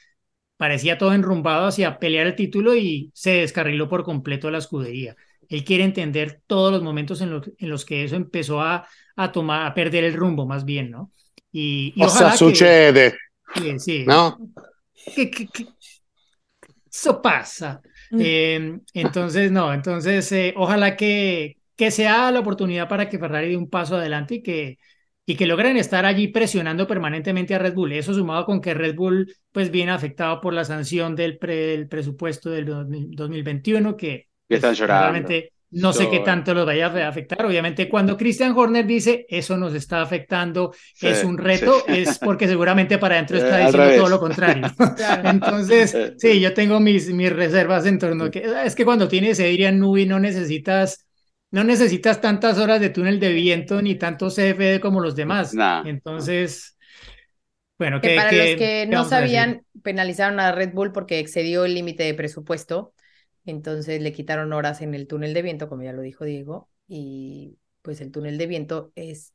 [0.57, 5.15] parecía todo enrumbado hacia pelear el título y se descarriló por completo la escudería.
[5.49, 9.67] Él quiere entender todos los momentos en, en los que eso empezó a, a, tomar,
[9.67, 11.11] a perder el rumbo, más bien, ¿no?
[11.51, 13.15] Y, y o sea, sucede.
[13.55, 14.05] Sí, sí.
[14.05, 14.37] ¿No?
[15.15, 15.47] Que,
[16.91, 17.81] eso pasa.
[18.11, 18.21] Mm.
[18.21, 23.57] Eh, entonces, no, entonces, eh, ojalá que, que sea la oportunidad para que Ferrari dé
[23.57, 24.77] un paso adelante y que,
[25.25, 27.93] y que logren estar allí presionando permanentemente a Red Bull.
[27.93, 32.65] Eso sumado con que Red Bull pues viene afectado por la sanción del, presupuesto del
[32.65, 35.11] 2021 que, que están llorando.
[35.11, 37.45] Realmente no sé qué tanto los vaya a afectar.
[37.45, 42.97] Obviamente, cuando Christian Horner dice eso nos está afectando, es un reto, es porque seguramente
[42.97, 44.67] para adentro está eh, diciendo todo lo contrario.
[45.23, 49.39] Entonces, sí, yo tengo mis, mis reservas en torno a que es que cuando tienes
[49.39, 51.04] Adrian Newey no necesitas
[51.55, 55.55] no necesitas tantas horas de túnel de viento ni tanto CFD como los demás.
[55.85, 56.77] Entonces,
[57.79, 62.03] bueno, que, para los que no sabían, penalizaron a Red Bull porque excedió el límite
[62.03, 62.93] de presupuesto
[63.45, 67.57] entonces le quitaron horas en el túnel de viento, como ya lo dijo Diego, y
[67.81, 69.33] pues el túnel de viento es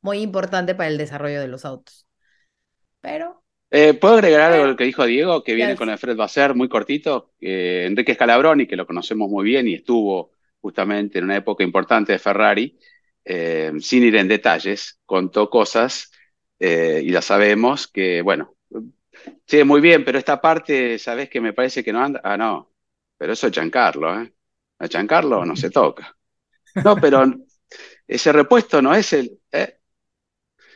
[0.00, 2.06] muy importante para el desarrollo de los autos.
[3.00, 3.44] Pero...
[3.70, 6.68] Eh, ¿Puedo agregar algo lo que dijo Diego, que viene con el Fred ser muy
[6.68, 7.34] cortito?
[7.38, 12.18] Enrique Scalabroni, que lo conocemos muy bien y estuvo justamente en una época importante de
[12.18, 12.78] Ferrari,
[13.24, 16.10] eh, sin ir en detalles, contó cosas,
[16.58, 18.56] eh, y ya sabemos, que, bueno,
[19.46, 22.20] Sí, muy bien, pero esta parte, ¿sabes que me parece que no anda?
[22.22, 22.72] Ah, no,
[23.16, 24.32] pero eso es Giancarlo, ¿eh?
[24.78, 26.16] A Giancarlo no se toca.
[26.84, 27.24] No, pero
[28.06, 29.38] ese repuesto no es el...
[29.52, 29.78] ¿eh?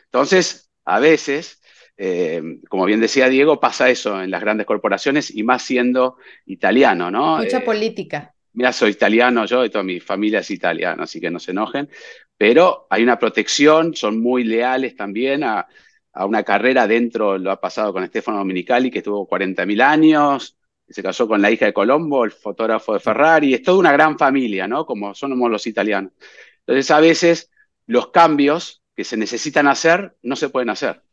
[0.05, 1.61] Entonces, a veces,
[1.97, 7.09] eh, como bien decía Diego, pasa eso en las grandes corporaciones y más siendo italiano,
[7.09, 7.37] ¿no?
[7.37, 8.34] Mucha política.
[8.55, 11.89] Mira, soy italiano yo y toda mi familia es italiana, así que no se enojen,
[12.37, 15.67] pero hay una protección, son muy leales también a,
[16.13, 21.03] a una carrera dentro, lo ha pasado con Stefano Dominicali, que tuvo 40.000 años, se
[21.03, 24.67] casó con la hija de Colombo, el fotógrafo de Ferrari, es toda una gran familia,
[24.67, 24.85] ¿no?
[24.85, 26.13] Como somos los italianos.
[26.59, 27.51] Entonces, a veces
[27.87, 31.03] los cambios que se necesitan hacer no se pueden hacer,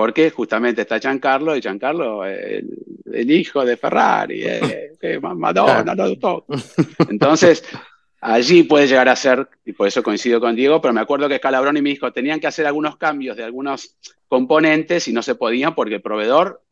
[0.00, 2.64] porque justamente está Giancarlo y Giancarlo es
[3.12, 6.46] el, hijo de Ferrari, eh, Madonna, todo.
[7.10, 7.62] Entonces,
[8.18, 11.36] allí puede llegar a ser, y por eso coincido con Diego, pero me acuerdo que
[11.36, 13.94] Scalabroni me dijo, tenían que hacer algunos cambios de algunos
[14.26, 16.62] componentes y no se podían porque el proveedor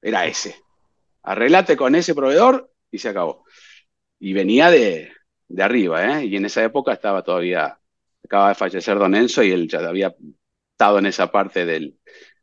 [0.00, 0.56] era ese.
[1.24, 3.44] Arreglate con ese proveedor y se acabó.
[4.18, 5.12] Y venía de,
[5.46, 6.24] de arriba, ¿eh?
[6.24, 7.78] Y en esa época estaba todavía,
[8.24, 10.16] acaba de fallecer Don Enzo y él ya había
[10.72, 11.98] estado en esa parte del,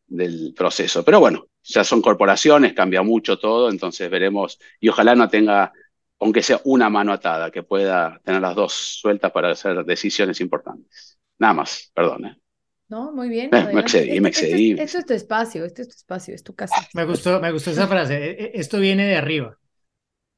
[0.08, 1.04] del proceso.
[1.04, 5.74] Pero bueno, ya son corporaciones, cambia mucho todo, entonces veremos, y ojalá no tenga
[6.20, 11.20] aunque sea una mano atada, que pueda tener las dos sueltas para hacer decisiones importantes.
[11.38, 12.26] Nada más, perdón.
[12.26, 12.38] ¿eh?
[12.88, 13.50] No, muy bien.
[13.54, 14.72] Eh, me excedí, me excedí.
[14.80, 16.76] Esto, es tu espacio, esto es tu espacio, es tu casa.
[16.94, 18.16] Me gustó, me gustó esa frase.
[18.16, 19.58] E, e, esto viene de arriba.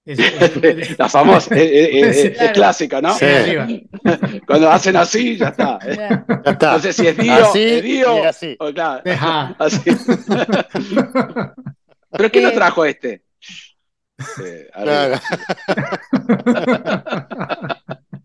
[0.97, 3.13] La famosa, es, clásica, ¿no?
[3.15, 3.25] Sí.
[4.47, 5.79] Cuando hacen así, ya está.
[5.85, 6.73] Ya, está.
[6.73, 8.55] No sé si es Dio, así, es Dio, así.
[8.59, 9.03] O, claro,
[9.59, 9.81] así.
[12.11, 13.23] ¿Pero quién lo trajo este?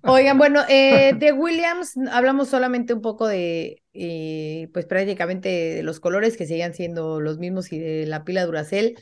[0.04, 5.98] Oigan, bueno, eh, de Williams hablamos solamente un poco de, eh, pues prácticamente de los
[5.98, 8.96] colores que seguían siendo los mismos y de la pila Duracell,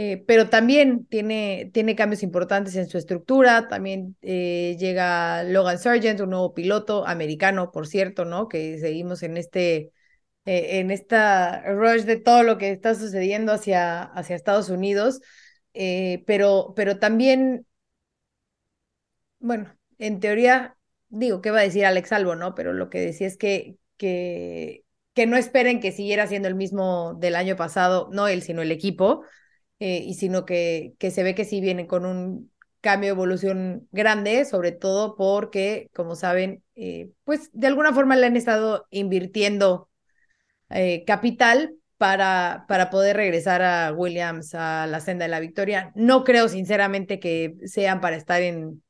[0.00, 6.30] eh, pero también tiene, tiene cambios importantes en su estructura, también llega Logan Sargent, un
[6.30, 8.48] nuevo piloto americano, por cierto, ¿no?
[8.48, 9.92] Que seguimos en este,
[10.44, 15.20] en esta rush de todo lo que está sucediendo hacia, hacia Estados Unidos.
[15.74, 17.66] Eh, pero, pero también,
[19.38, 20.76] bueno, en teoría,
[21.08, 22.54] digo, ¿qué va a decir Alex Albo, no?
[22.54, 24.84] Pero lo que decía es que, que,
[25.14, 28.72] que no esperen que siguiera siendo el mismo del año pasado, no él, sino el
[28.72, 29.24] equipo,
[29.80, 32.50] eh, y sino que, que se ve que sí viene con un
[32.80, 38.26] cambio de evolución grande, sobre todo porque, como saben, eh, pues de alguna forma le
[38.26, 39.88] han estado invirtiendo
[41.06, 45.92] capital para, para poder regresar a Williams a la senda de la victoria.
[45.94, 48.82] No creo sinceramente que sean para estar en,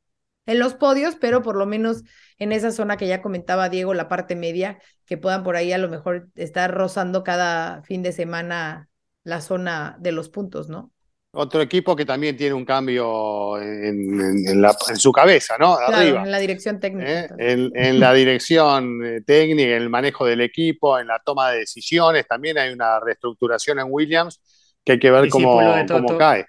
[0.47, 2.03] en los podios, pero por lo menos
[2.39, 5.79] en esa zona que ya comentaba Diego, la parte media, que puedan por ahí a
[5.79, 8.88] lo mejor estar rozando cada fin de semana
[9.29, 10.91] la zona de los puntos, ¿no?
[11.33, 14.65] Otro equipo que también tiene un cambio en,
[14.97, 15.75] su cabeza, ¿no?
[15.75, 16.23] Arriba.
[16.23, 17.27] En la dirección técnica.
[17.39, 17.71] ¿Eh?
[17.75, 22.27] En, la dirección eh, técnica, en el manejo del equipo, en la toma de decisiones.
[22.27, 24.41] También hay una reestructuración en Williams
[24.83, 26.47] que hay que ver cómo, cómo, cae.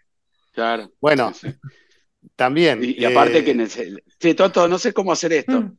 [0.53, 0.89] Claro.
[1.01, 1.33] Bueno,
[2.39, 2.79] también.
[2.81, 5.59] Y, aparte que eh, Sí, Toto, no sé cómo hacer esto.
[5.59, 5.77] Mm.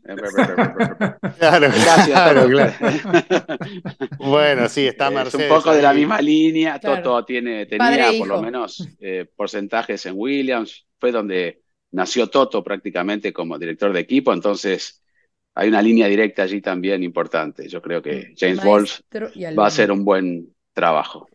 [1.38, 1.72] claro,
[2.06, 2.74] claro, claro.
[4.18, 5.46] bueno, sí, está Mercedes.
[5.46, 6.78] Es un poco de la misma línea.
[6.78, 10.86] Toto tiene, tenía por lo menos eh, porcentajes en Williams.
[10.98, 14.30] Fue donde nació Toto prácticamente como director de equipo.
[14.34, 15.02] Entonces,
[15.54, 17.68] hay una línea directa allí también importante.
[17.68, 19.00] Yo creo que James Wolf
[19.58, 21.26] va a hacer un buen trabajo.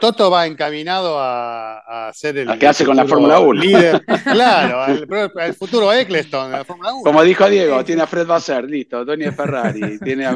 [0.00, 2.48] Toto va encaminado a, a ser el.
[2.48, 3.60] ¿A qué hace con la Fórmula 1?
[3.60, 4.02] Líder.
[4.24, 7.02] claro, el, futuro Eccleston de la Fórmula 1.
[7.02, 9.98] Como dijo Diego, tiene a Fred Basser, listo, Tony Ferrari.
[9.98, 10.26] Tiene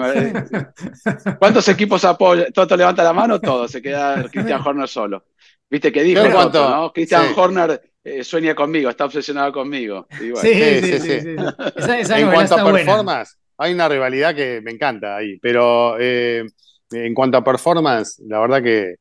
[1.39, 2.51] ¿Cuántos equipos apoya?
[2.51, 5.25] Toto levanta la mano, todo, se queda Christian Horner solo.
[5.71, 6.93] ¿Viste qué dijo Toto, no?
[6.93, 10.07] Christian Horner eh, sueña conmigo, está obsesionado conmigo.
[10.19, 11.29] sí, sí, sí, sí,
[12.17, 16.45] en cuanto a performance, hay una rivalidad que me encanta ahí, pero eh,
[16.91, 18.97] en cuanto a performance, la verdad que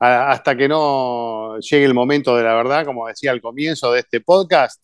[0.00, 4.20] hasta que no llegue el momento de la verdad, como decía al comienzo de este
[4.20, 4.82] podcast,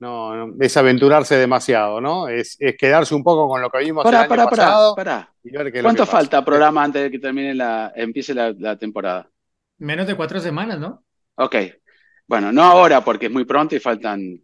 [0.00, 2.26] no, es aventurarse demasiado, ¿no?
[2.26, 4.96] Es, quedarse un poco con lo que vimos el año pasado.
[5.80, 9.30] ¿Cuánto falta programa antes de que termine la, empiece la, temporada?
[9.78, 11.04] Menos de cuatro semanas, ¿no?
[11.36, 11.56] Ok.
[12.26, 14.40] Bueno, no ahora porque es muy pronto y faltan.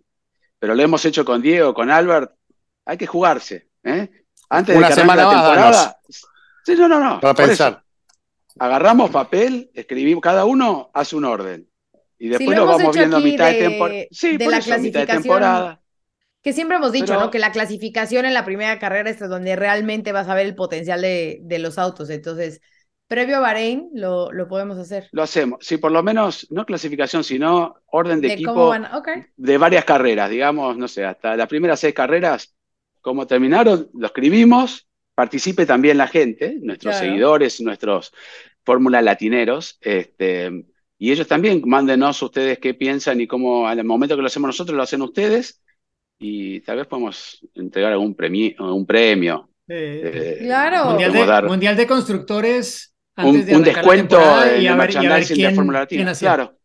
[0.61, 2.33] Pero lo hemos hecho con Diego, con Albert.
[2.85, 3.69] Hay que jugarse.
[3.83, 4.09] ¿eh?
[4.49, 6.01] Antes de que semana la temporada.
[6.65, 7.21] Sí, no, no, no.
[7.21, 7.83] Para pensar
[8.59, 11.69] agarramos papel, escribimos, cada uno hace un orden.
[12.19, 14.05] Y después lo, vamos viendo a mitad de, temporada.
[14.11, 15.81] Sí, de la mitad de temporada.
[16.43, 17.31] Que siempre hemos dicho, ¿no?
[17.31, 21.01] Que la clasificación en la primera carrera es donde realmente vas a ver el potencial
[21.01, 22.11] de, de los autos.
[22.11, 22.61] Entonces,
[23.09, 25.09] previo a Bahrein lo, lo podemos hacer.
[25.13, 25.65] Lo hacemos.
[25.65, 28.75] Sí, por lo menos, no clasificación, sino orden de, De equipo cómo
[29.37, 32.55] de varias carreras, digamos, no sé, hasta las primeras seis carreras,
[33.01, 34.88] como terminaron, lo escribimos,
[35.19, 37.07] participe también la gente, nuestros Claro.
[37.09, 38.13] seguidores, nuestros
[38.65, 40.65] fórmula latineros, este,
[40.97, 44.77] y ellos también, mándenos ustedes qué piensan y cómo, al momento que lo hacemos nosotros,
[44.77, 45.61] lo hacen ustedes,
[46.21, 49.51] y tal vez podemos entregar algún premio, un premio.
[49.67, 50.85] Eh, eh, Claro.
[50.91, 54.77] mundial, de, dar mundial de constructores un, antes de un la descuento en y el
[54.77, 56.13] ver, merchandising de Fórmula Latina.
[56.15, 56.59] Claro.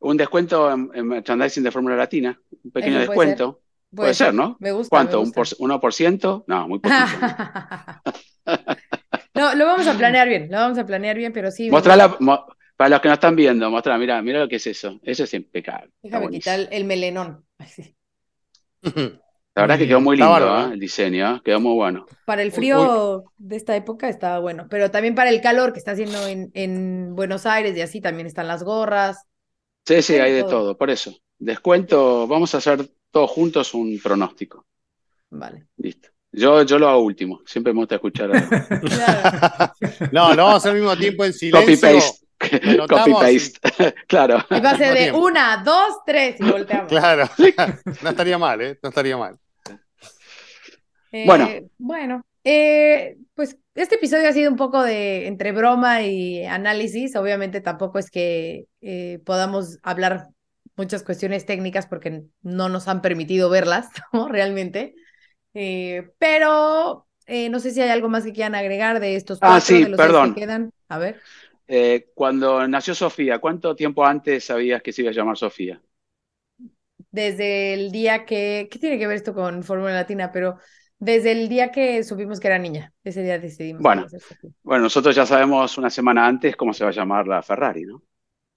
[0.00, 2.38] Un descuento en, en merchandising de Fórmula Latina.
[2.62, 3.63] Un pequeño Eso
[3.94, 4.32] puede ser.
[4.32, 4.34] descuento.
[4.34, 4.56] Puede ser, ¿no?
[4.58, 4.88] Me gusta.
[4.88, 5.04] ¿Cuánto?
[5.04, 6.44] me ¿Un por, ¿1%?
[6.46, 6.94] No, muy poquito.
[9.34, 11.72] no, lo vamos a planear bien, lo vamos a planear bien, pero sí.
[11.72, 14.98] Mostrala, mo- para los que no están viendo, mostrar, mira, mira lo que es eso.
[15.02, 15.90] Eso es impecable.
[16.02, 17.44] Déjame quitar el melenón.
[19.54, 20.74] La verdad Muy que quedó muy lindo, bárbaro, ¿eh?
[20.74, 21.40] El diseño, ¿eh?
[21.44, 22.06] Quedó muy bueno.
[22.24, 25.78] Para el Uy, frío de esta época estaba bueno, pero también para el calor que
[25.78, 29.18] está haciendo en, en Buenos Aires y así también están las gorras.
[29.86, 30.44] Sí, sí, Hay de hay de todo.
[30.44, 30.78] todo.
[30.78, 31.12] Por eso.
[31.38, 34.66] Descuento, vamos a hacer todos juntos un pronóstico.
[35.30, 35.68] Vale.
[35.76, 36.08] Listo.
[36.32, 37.40] Yo, yo lo hago último.
[37.46, 38.28] Siempre me gusta escuchar
[38.80, 39.72] Claro.
[40.12, 42.00] No, lo vamos al mismo tiempo en copy silencio.
[42.40, 42.76] paste.
[42.76, 43.94] Lo Copy paste.
[44.08, 44.44] Claro.
[44.50, 45.20] Y va a ser Al de tiempo.
[45.24, 46.88] una, dos, tres y volteamos.
[46.88, 47.28] Claro.
[48.02, 48.78] No estaría mal, ¿eh?
[48.82, 49.38] No estaría mal.
[51.12, 51.48] Eh, Bueno.
[51.78, 57.14] bueno, eh, pues este episodio ha sido un poco de entre broma y análisis.
[57.14, 60.26] Obviamente tampoco es que eh, podamos hablar
[60.76, 64.28] muchas cuestiones técnicas porque no nos han permitido verlas, ¿no?
[64.28, 64.94] Realmente.
[65.54, 69.60] Eh, pero eh, no sé si hay algo más que quieran agregar de estos Ah,
[69.60, 70.30] cuatro, sí, de los perdón.
[70.32, 70.72] que quedan.
[70.88, 71.24] A ver.
[71.66, 75.80] Eh, cuando nació Sofía, ¿cuánto tiempo antes sabías que se iba a llamar Sofía?
[77.10, 80.32] Desde el día que, ¿qué tiene que ver esto con Fórmula Latina?
[80.32, 80.58] Pero
[80.98, 83.82] desde el día que supimos que era niña, ese día decidimos.
[83.82, 84.06] Bueno.
[84.62, 88.02] Bueno, nosotros ya sabemos una semana antes cómo se va a llamar la Ferrari, ¿no?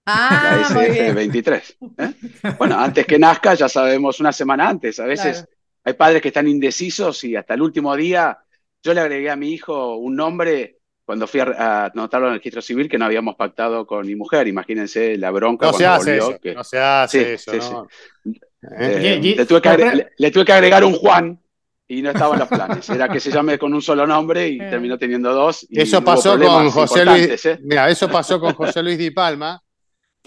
[0.07, 1.15] La Ah, muy bien.
[1.17, 1.75] SF23.
[1.97, 2.13] ¿eh?
[2.57, 4.99] Bueno, antes que nazca ya sabemos una semana antes.
[4.99, 5.51] A veces Claro.
[5.83, 8.37] hay padres que están indecisos y hasta el último día
[8.81, 12.61] yo le agregué a mi hijo un nombre cuando fui a, anotarlo en el registro
[12.61, 14.47] civil que no habíamos pactado con mi mujer.
[14.47, 16.29] Imagínense la bronca No se hace volvió.
[16.31, 16.39] eso.
[16.41, 17.87] que- No se hace Sí, eso, sí, ¿no?
[18.79, 21.39] Eh, le, tuve que pero- agre- le- le tuve que agregar un Juan
[21.87, 22.89] y no estaba en los planes.
[22.89, 25.65] Era que se llame con un solo nombre y terminó teniendo dos.
[25.69, 27.45] y Eso pasó con José Luis.
[27.45, 27.59] ¿eh?
[27.61, 29.61] Mira, eso pasó con José Luis Di Palma,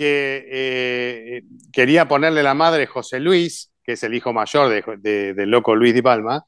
[0.00, 5.34] que eh, quería ponerle la madre José Luis, que es el hijo mayor de- de-
[5.34, 6.42] del loco Luis Di Palma.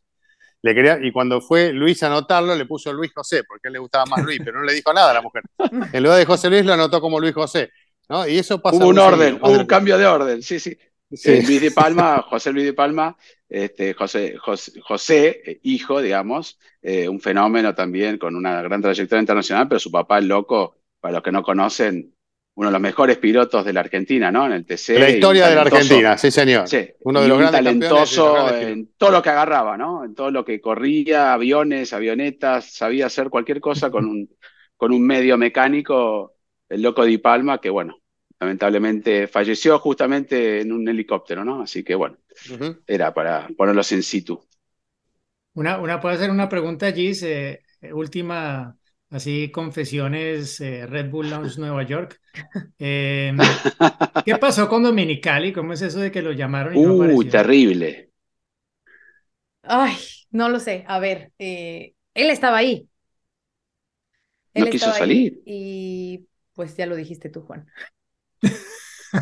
[0.63, 3.75] Le quería, y cuando fue Luis a anotarlo, le puso Luis José, porque a él
[3.75, 5.43] le gustaba más Luis, pero no le dijo nada a la mujer.
[5.93, 7.69] En lugar de José Luis, lo anotó como Luis José.
[8.09, 8.27] ¿no?
[8.27, 10.75] Y eso Hubo un orden, hubo cambio de orden, sí, sí.
[11.15, 11.31] Sí.
[11.31, 13.15] Eh, Luis de Palma, José Luis de Palma,
[13.47, 19.21] este, José, José, José, eh, hijo, digamos, eh, un fenómeno también con una gran trayectoria
[19.21, 22.15] internacional, pero su papá, el loco, para los que no conocen,
[22.55, 24.47] uno de los mejores pilotos de la Argentina, ¿no?
[24.47, 24.99] En el TC.
[24.99, 25.71] La historia de la talentoso.
[25.77, 26.69] Argentina, sí, señor.
[26.69, 29.77] Sí, Uno de los un grandes de los talentoso grandes en todo lo que agarraba,
[29.77, 30.05] ¿no?
[30.05, 34.29] En todo lo que corría, aviones, avionetas, sabía hacer cualquier cosa con un,
[34.77, 36.35] con un medio mecánico,
[36.69, 37.97] el loco Di Palma, que bueno,
[38.39, 41.63] lamentablemente falleció justamente en un helicóptero, ¿no?
[41.63, 42.19] Así que bueno,
[42.87, 44.43] era para ponerlos en situ.
[45.55, 48.77] Una, una puede hacer una pregunta, Gis, eh, última,
[49.13, 52.21] así, confesiones, eh, Red Bull Lounge Nueva York.
[52.79, 53.33] Eh,
[54.25, 55.53] ¿qué pasó con Dominicali?
[55.53, 57.31] ¿Cómo es eso de que lo llamaron y no Uy, apareció?
[57.31, 58.11] terrible.
[59.63, 59.97] Ay,
[60.31, 60.85] no lo sé.
[60.89, 62.89] A ver, eh, él estaba ahí.
[64.55, 65.43] Él No quiso estaba ahí salir.
[65.45, 67.67] y pues ya lo dijiste tú, Juan.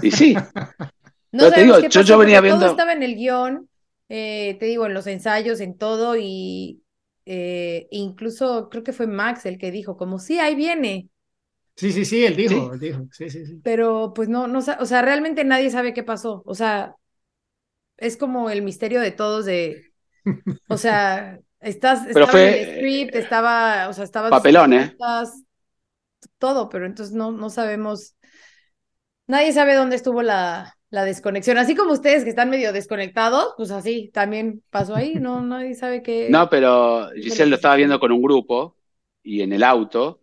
[0.03, 0.35] Y sí,
[1.33, 3.69] No te digo, qué yo- pasó yo venía porque todo viendo- estaba en el guion,
[4.09, 6.83] eh, te digo, en los ensayos, en todo, y
[7.31, 11.11] eh, incluso creo que fue Max el que dijo, como, sí, ahí viene,
[11.77, 12.73] Sí, sí, sí, él dijo, Sí.
[12.73, 13.63] él dijo, sí, sí, sí.
[13.63, 16.97] pero pues no, no, o sea, realmente nadie sabe qué pasó, o sea,
[17.97, 19.87] es como el misterio de todos de,
[20.69, 24.97] o sea, estás, Pero estaba fue, en el script, estaba, o sea, estaba papelón, ¿eh?
[26.39, 28.17] todo, pero entonces no, no sabemos,
[29.27, 33.71] nadie sabe dónde estuvo la, la desconexión, así como ustedes que están medio desconectados, pues
[33.71, 36.29] así también pasó ahí, no, nadie sabe qué.
[36.31, 38.77] No, pero Giselle lo estaba viendo con un grupo
[39.23, 40.19] y en el auto.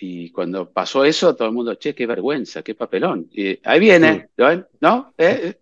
[0.00, 3.28] Y cuando pasó eso, todo el mundo, che, qué vergüenza, qué papelón.
[3.32, 4.66] Y ahí viene, ¿lo ven?
[4.80, 5.12] ¿no?
[5.18, 5.56] ¿Eh?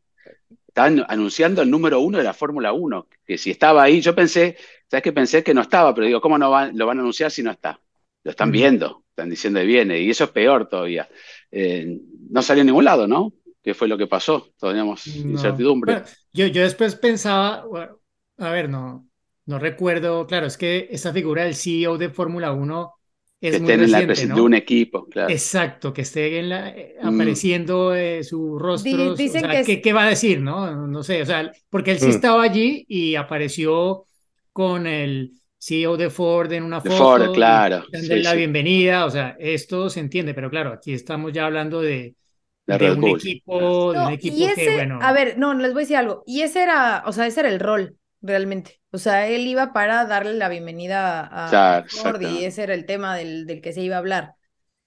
[0.68, 4.56] Están anunciando el número uno de la Fórmula 1, que si estaba ahí, yo pensé,
[4.90, 5.12] ¿sabes qué?
[5.12, 7.50] Pensé que no estaba, pero digo, ¿cómo no van- lo van a anunciar si no
[7.50, 7.80] está?
[8.24, 8.58] Lo están Ujú.
[8.58, 11.08] viendo, están diciendo que viene, y eso es peor todavía.
[11.50, 11.98] Eh,
[12.30, 13.32] no salió en ningún lado, ¿no?
[13.66, 14.52] ¿Qué fue lo que pasó?
[14.60, 15.32] Teníamos No.
[15.32, 15.94] incertidumbre.
[15.94, 17.98] Bueno, yo, yo después pensaba, bueno,
[18.38, 19.08] a ver, no,
[19.46, 22.92] no recuerdo, claro, es que esa figura del CEO de Fórmula 1
[23.40, 24.36] es que muy estén en la reciente, presen- ¿no?
[24.36, 25.34] de un equipo, claro.
[25.34, 27.08] Exacto, que esté en la, eh, Mm.
[27.08, 29.14] apareciendo eh, su rostro.
[29.14, 30.86] Di- dicen o sea, que es- ¿qué, qué va a decir, no?
[30.86, 32.10] No sé, o sea, porque él sí Mm.
[32.10, 34.06] estaba allí y apareció
[34.52, 36.98] con el CEO de Ford en una De foto.
[36.98, 38.38] Ford, y claro, dándole sí, la sí.
[38.38, 42.14] bienvenida, o sea, esto se entiende, pero claro, aquí estamos ya hablando de,
[42.66, 45.80] De un equipo, de un equipo y ese, que, bueno, a ver, no, les voy
[45.82, 46.22] a decir algo.
[46.26, 48.80] Y ese era, o sea, ese era el rol, realmente.
[48.90, 52.46] O sea, él iba para darle la bienvenida a Claro, Ford y exactamente.
[52.46, 54.34] ese era el tema del, del que se iba a hablar.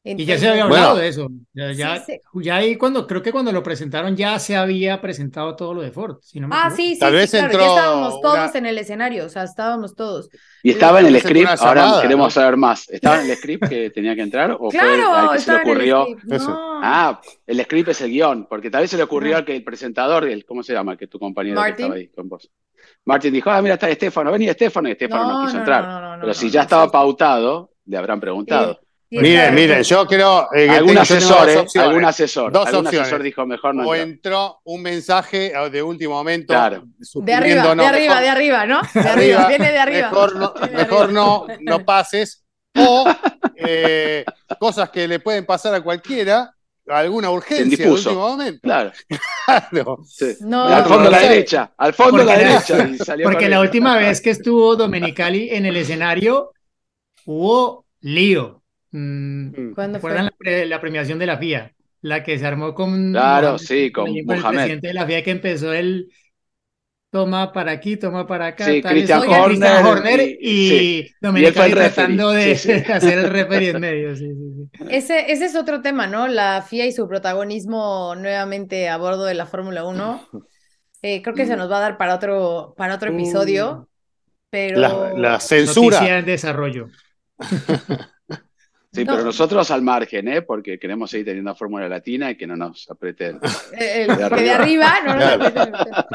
[0.02, 1.02] Y ya se había hablado Bueno.
[1.02, 1.28] de eso.
[1.54, 5.58] Ya, ya, Sí, ya ahí cuando, creo que cuando lo presentaron ya se había presentado
[5.58, 7.60] todo lo de Ford, si no me Ah, sí, sí, Tal sí, vez claro, entró
[7.60, 10.30] ya estábamos todos una- en el escenario, o sea, estábamos todos.
[10.64, 12.32] Y estaba en el script, ahora llamada, queremos ¿no?
[12.42, 12.90] saber más.
[12.90, 15.58] ¿Estaba en el script que tenía que entrar o fue Claro, al que se le
[15.58, 16.04] estaba en el ocurrió?
[16.06, 16.32] script.
[16.34, 16.50] Eso.
[16.50, 16.80] No.
[16.82, 19.64] Ah, el script es el guion, porque tal vez se le ocurrió al que el
[19.66, 20.96] presentador, el, ¿cómo se llama?
[20.96, 21.86] Que tu compañero que Martin.
[21.86, 22.50] estaba ahí con vos.
[23.04, 25.84] Martin dijo, ah, mira, está Estefano, vení Estefano, y Estefano no, No, quiso no, entrar.
[25.84, 26.90] no, no, no, Pero no, si no, ya no, estaba sí.
[26.94, 28.80] pautado, le habrán preguntado.
[29.12, 31.58] Miren, miren, yo creo eh, que algún asesor, dos ¿eh?
[31.60, 31.88] opciones.
[31.90, 32.52] Algún asesor.
[32.52, 33.08] Dos algún opciones.
[33.08, 36.54] asesor dijo mejor no O entró un mensaje eh, de último momento.
[36.54, 36.84] Claro.
[37.16, 38.82] De arriba, no, de arriba, mejor- de arriba, ¿no?
[38.94, 40.10] De arriba, arriba, viene de arriba.
[40.12, 41.08] Mejor no, mejor arriba.
[41.12, 42.44] no, no pases.
[42.78, 43.06] O
[43.56, 44.24] eh,
[44.60, 46.54] cosas que le pueden pasar a cualquiera,
[46.88, 48.10] alguna urgencia indispuso.
[48.12, 48.60] último momento.
[48.62, 48.92] Claro.
[49.72, 49.98] Claro.
[50.06, 50.36] sí.
[50.42, 52.88] No, al fondo a la derecha, al fondo a la Porque la- derecha.
[52.90, 56.52] y salió Porque la última vez que estuvo Domenicali en el escenario
[57.26, 58.59] hubo lío.
[58.92, 60.10] Mm, ¿Cuándo fue?
[60.10, 61.72] ¿Recuerdan la, pre- la premiación de la FIA?
[62.02, 64.58] La que se armó con, Claro, Mohamed, sí, con el Mohamed.
[64.58, 66.12] presidente de la FIA que empezó el
[67.12, 68.66] toma para aquí, toma para acá.
[68.66, 71.16] Sí, tal, Christian Horner y- y, sí.
[71.22, 72.84] Y tratando de sí, sí.
[72.92, 74.16] hacer el referee en medio.
[74.16, 74.86] Sí, sí, sí.
[74.90, 76.28] Ese, ese es otro tema, ¿no?
[76.28, 80.28] La FIA y su protagonismo nuevamente a bordo de la Fórmula 1.
[81.02, 83.90] Eh, creo que se nos va a dar para otro, para otro episodio,
[84.50, 84.80] pero...
[84.80, 85.98] La, la censura.
[85.98, 86.88] Noticia en desarrollo.
[88.92, 89.14] Sí, No.
[89.14, 90.42] pero nosotros al margen, ¿eh?
[90.42, 93.40] Porque queremos seguir teniendo Fórmula Latina y que no nos aprieten.
[93.80, 94.94] Eh, el- De de arriba.
[95.06, 95.16] no,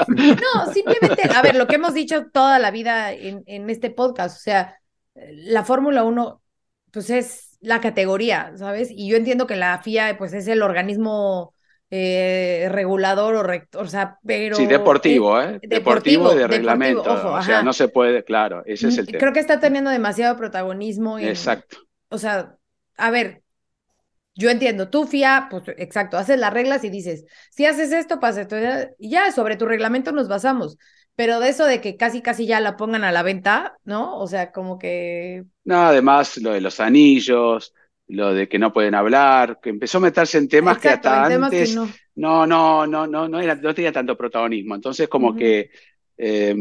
[0.08, 4.36] no, simplemente, a ver, lo que hemos dicho toda la vida en, en este podcast,
[4.38, 4.76] o sea,
[5.14, 6.42] la Fórmula 1,
[6.90, 8.88] pues es la categoría, ¿sabes?
[8.90, 11.54] Y yo entiendo que la FIA, pues es el organismo
[11.90, 14.56] eh, regulador o rector, o sea, pero...
[14.56, 15.60] Sí, deportivo, ¿eh?
[15.62, 17.02] deportivo, Deportivo y de deportivo, reglamento.
[17.12, 19.18] ojo, o sea, no se puede, claro, ese es el Mm, tema.
[19.20, 21.76] Creo que está teniendo demasiado protagonismo en, Exacto.
[22.08, 22.56] o sea,
[22.96, 23.42] a ver,
[24.34, 28.42] yo entiendo, tú FIA, pues exacto, haces las reglas y dices, si haces esto, pasa
[28.42, 28.56] esto,
[28.98, 30.76] y ya sobre tu reglamento nos basamos,
[31.14, 34.18] pero de eso de que casi casi ya la pongan a la venta, ¿no?
[34.18, 37.72] O sea, como que, No, además, lo de los anillos,
[38.08, 41.50] lo de que no pueden hablar, que empezó a meterse en temas que hasta temas
[41.50, 41.88] que antes no.
[42.16, 44.74] no, no, no, no, no era, no tenía tanto protagonismo.
[44.74, 45.70] Entonces, como que
[46.18, 46.54] eh,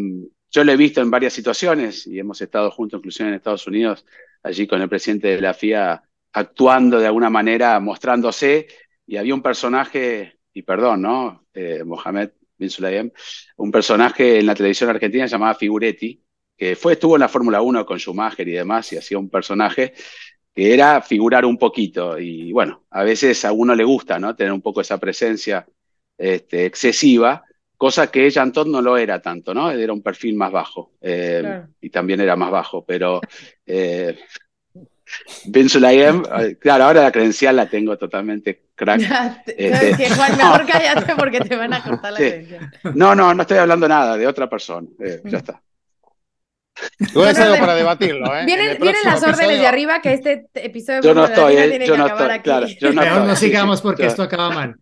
[0.52, 4.06] yo lo he visto en varias situaciones y hemos estado juntos, inclusive en Estados Unidos,
[4.44, 6.04] allí con el presidente de la FIA
[6.34, 8.68] actuando de alguna manera, mostrándose,
[9.06, 11.46] y había un personaje, y perdón, ¿no?
[11.54, 13.12] Eh, Mohamed Bin Sulayem,
[13.58, 16.22] un personaje en la televisión argentina llamado Figuretti,
[16.58, 19.94] que fue, estuvo en la Fórmula 1 con Schumacher y demás, y hacía un personaje
[20.54, 22.20] que era figurar un poquito.
[22.20, 24.36] Y bueno, a veces a uno le gusta, ¿no?
[24.36, 25.66] Tener un poco esa presencia
[26.18, 27.44] este, excesiva,
[27.76, 29.72] cosa que Jean Todt no lo era tanto, ¿no?
[29.72, 30.94] Era un perfil más bajo.
[31.02, 31.68] eh, Claro.
[31.82, 33.20] Y también era más bajo, pero
[33.66, 34.18] eh,
[35.46, 39.00] Ben Sulayem, eh, claro, ahora la credencial la tengo totalmente crack.
[39.02, 40.38] Ya, te- Este, ¿sabes qué, Juan?
[40.38, 42.26] Mejor cállate porque te van a cortar la Sí.
[42.26, 42.72] atención.
[42.96, 44.88] No, no, no estoy hablando nada de otra persona.
[45.00, 45.62] eh, ya está.
[47.00, 48.40] Igual es No, no, algo para debatirlo, ¿eh?
[48.42, 51.86] En Vienen, vienen las órdenes episodio- de arriba que este episodio Yo no estoy, eh,
[51.86, 54.10] yo que no estoy, claro, yo no estoy, no sí, sigamos sí, porque claro.
[54.12, 54.76] esto acaba mal.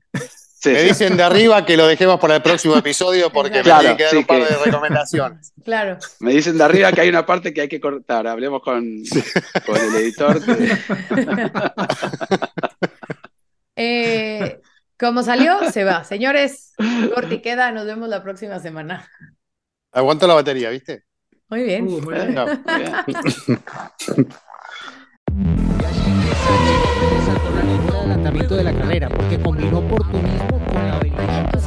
[0.63, 0.87] Sí, Me sí.
[0.89, 4.11] dicen de arriba que lo dejemos para el próximo episodio porque me tienen que dar
[4.11, 5.53] sí, un par que- de recomendaciones.
[5.65, 5.97] Claro.
[6.19, 8.27] Me dicen de arriba que hay una parte que hay que cortar.
[8.27, 8.83] Hablemos con,
[9.65, 10.39] con el editor.
[10.43, 10.77] que-
[13.75, 14.59] Eh,
[14.99, 16.03] como salió, se va.
[16.03, 16.73] Señores,
[17.15, 17.71] corte y queda.
[17.71, 19.09] Nos vemos la próxima semana.
[19.91, 21.03] Aguanto la batería, ¿viste?
[21.49, 21.87] Muy bien.
[21.87, 22.33] Uh, muy bien.
[22.35, 22.47] Chao.
[22.47, 24.27] Muy bien.
[28.55, 31.60] de la carrera, porque combinó oportunismo con la habilidad.